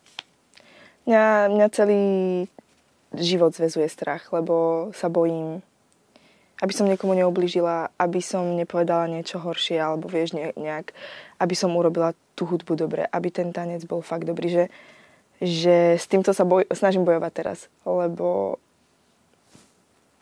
Mňa, 1.11 1.51
mňa 1.51 1.67
celý 1.75 2.03
život 3.19 3.51
zvezuje 3.51 3.91
strach, 3.91 4.31
lebo 4.31 4.89
sa 4.95 5.11
bojím 5.11 5.67
aby 6.63 6.73
som 6.73 6.87
niekomu 6.87 7.19
neublížila, 7.19 7.91
aby 7.99 8.23
som 8.23 8.55
nepovedala 8.55 9.11
niečo 9.11 9.43
horšie, 9.43 9.83
alebo 9.83 10.07
vieš, 10.07 10.39
nejak, 10.39 10.95
aby 11.43 11.55
som 11.59 11.75
urobila 11.75 12.15
tú 12.39 12.47
hudbu 12.47 12.79
dobre, 12.79 13.03
aby 13.11 13.29
ten 13.35 13.51
tanec 13.51 13.83
bol 13.83 13.99
fakt 13.99 14.31
dobrý, 14.31 14.47
že, 14.47 14.65
že 15.43 15.99
s 15.99 16.07
týmto 16.07 16.31
sa 16.31 16.47
boj, 16.47 16.71
snažím 16.71 17.03
bojovať 17.03 17.33
teraz, 17.35 17.59
lebo 17.83 18.57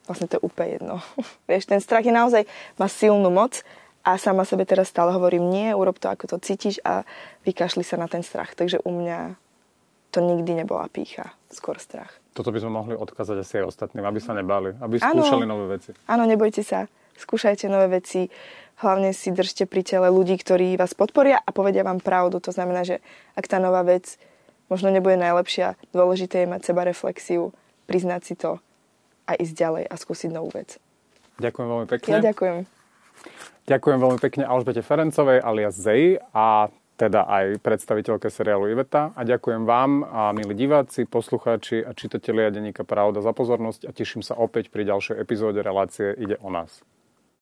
vlastne 0.09 0.27
to 0.33 0.41
je 0.41 0.47
úplne 0.49 0.81
jedno. 0.81 0.97
vieš, 1.51 1.69
ten 1.69 1.79
strach 1.85 2.09
je 2.09 2.15
naozaj, 2.17 2.49
má 2.81 2.89
silnú 2.89 3.29
moc 3.29 3.61
A 4.01 4.17
sama 4.17 4.49
sebe 4.49 4.65
teraz 4.65 4.89
stále 4.89 5.13
hovorím, 5.13 5.53
nie, 5.53 5.77
urob 5.77 6.01
to, 6.01 6.09
ako 6.09 6.25
to 6.25 6.37
cítiš 6.41 6.81
a 6.89 7.05
vykašli 7.45 7.85
sa 7.85 8.01
na 8.01 8.09
ten 8.09 8.25
strach. 8.25 8.57
Takže 8.57 8.81
u 8.81 8.91
mňa 8.97 9.37
to 10.09 10.25
nikdy 10.25 10.57
nebola 10.57 10.89
pícha, 10.89 11.37
skôr 11.53 11.77
strach. 11.77 12.20
Toto 12.41 12.57
by 12.57 12.65
sme 12.65 12.73
mohli 12.73 12.97
odkázať 12.97 13.37
asi 13.45 13.61
aj 13.61 13.69
ostatným, 13.69 14.01
aby 14.09 14.17
sa 14.17 14.33
nebali, 14.33 14.73
aby 14.81 14.97
skúšali 14.97 15.45
ano, 15.45 15.61
nové 15.61 15.77
veci. 15.77 15.93
Áno, 16.09 16.25
nebojte 16.25 16.65
sa, 16.65 16.89
skúšajte 17.21 17.69
nové 17.69 18.01
veci, 18.01 18.33
hlavne 18.81 19.13
si 19.13 19.29
držte 19.29 19.69
pri 19.69 19.85
tele 19.85 20.09
ľudí, 20.09 20.41
ktorí 20.41 20.81
vás 20.81 20.97
podporia 20.97 21.37
a 21.37 21.53
povedia 21.53 21.85
vám 21.85 22.01
pravdu. 22.01 22.41
To 22.41 22.49
znamená, 22.49 22.81
že 22.81 23.05
ak 23.37 23.45
tá 23.45 23.61
nová 23.61 23.85
vec 23.85 24.17
možno 24.73 24.89
nebude 24.89 25.21
najlepšia, 25.21 25.77
dôležité 25.93 26.49
je 26.49 26.49
mať 26.49 26.73
seba 26.73 26.89
reflexiu, 26.89 27.53
priznať 27.85 28.21
si 28.25 28.35
to 28.41 28.57
a 29.29 29.37
ísť 29.37 29.53
ďalej 29.53 29.85
a 29.85 29.95
skúsiť 30.01 30.33
novú 30.33 30.49
vec. 30.57 30.81
Ďakujem 31.45 31.69
veľmi 31.69 31.87
pekne. 31.93 32.09
Ja 32.09 32.25
ďakujem. 32.25 32.57
Ďakujem 33.69 33.99
veľmi 34.01 34.19
pekne 34.25 34.45
Alžbete 34.49 34.81
Ferencovej 34.81 35.45
alias 35.45 35.77
Zei 35.77 36.17
a 36.33 36.73
teda 37.01 37.25
aj 37.25 37.65
predstaviteľke 37.65 38.29
seriálu 38.29 38.69
Iveta 38.77 39.17
a 39.17 39.25
ďakujem 39.25 39.65
vám, 39.65 40.05
a 40.05 40.37
milí 40.37 40.53
diváci, 40.53 41.09
poslucháči 41.09 41.81
a 41.81 41.97
čitatelia 41.97 42.53
denníka 42.53 42.85
Pravda 42.85 43.25
za 43.25 43.33
pozornosť 43.33 43.89
a 43.89 43.91
teším 43.97 44.21
sa 44.21 44.37
opäť 44.37 44.69
pri 44.69 44.85
ďalšej 44.85 45.17
epizóde 45.17 45.65
relácie 45.65 46.13
Ide 46.13 46.37
o 46.45 46.53
nás. 46.53 46.85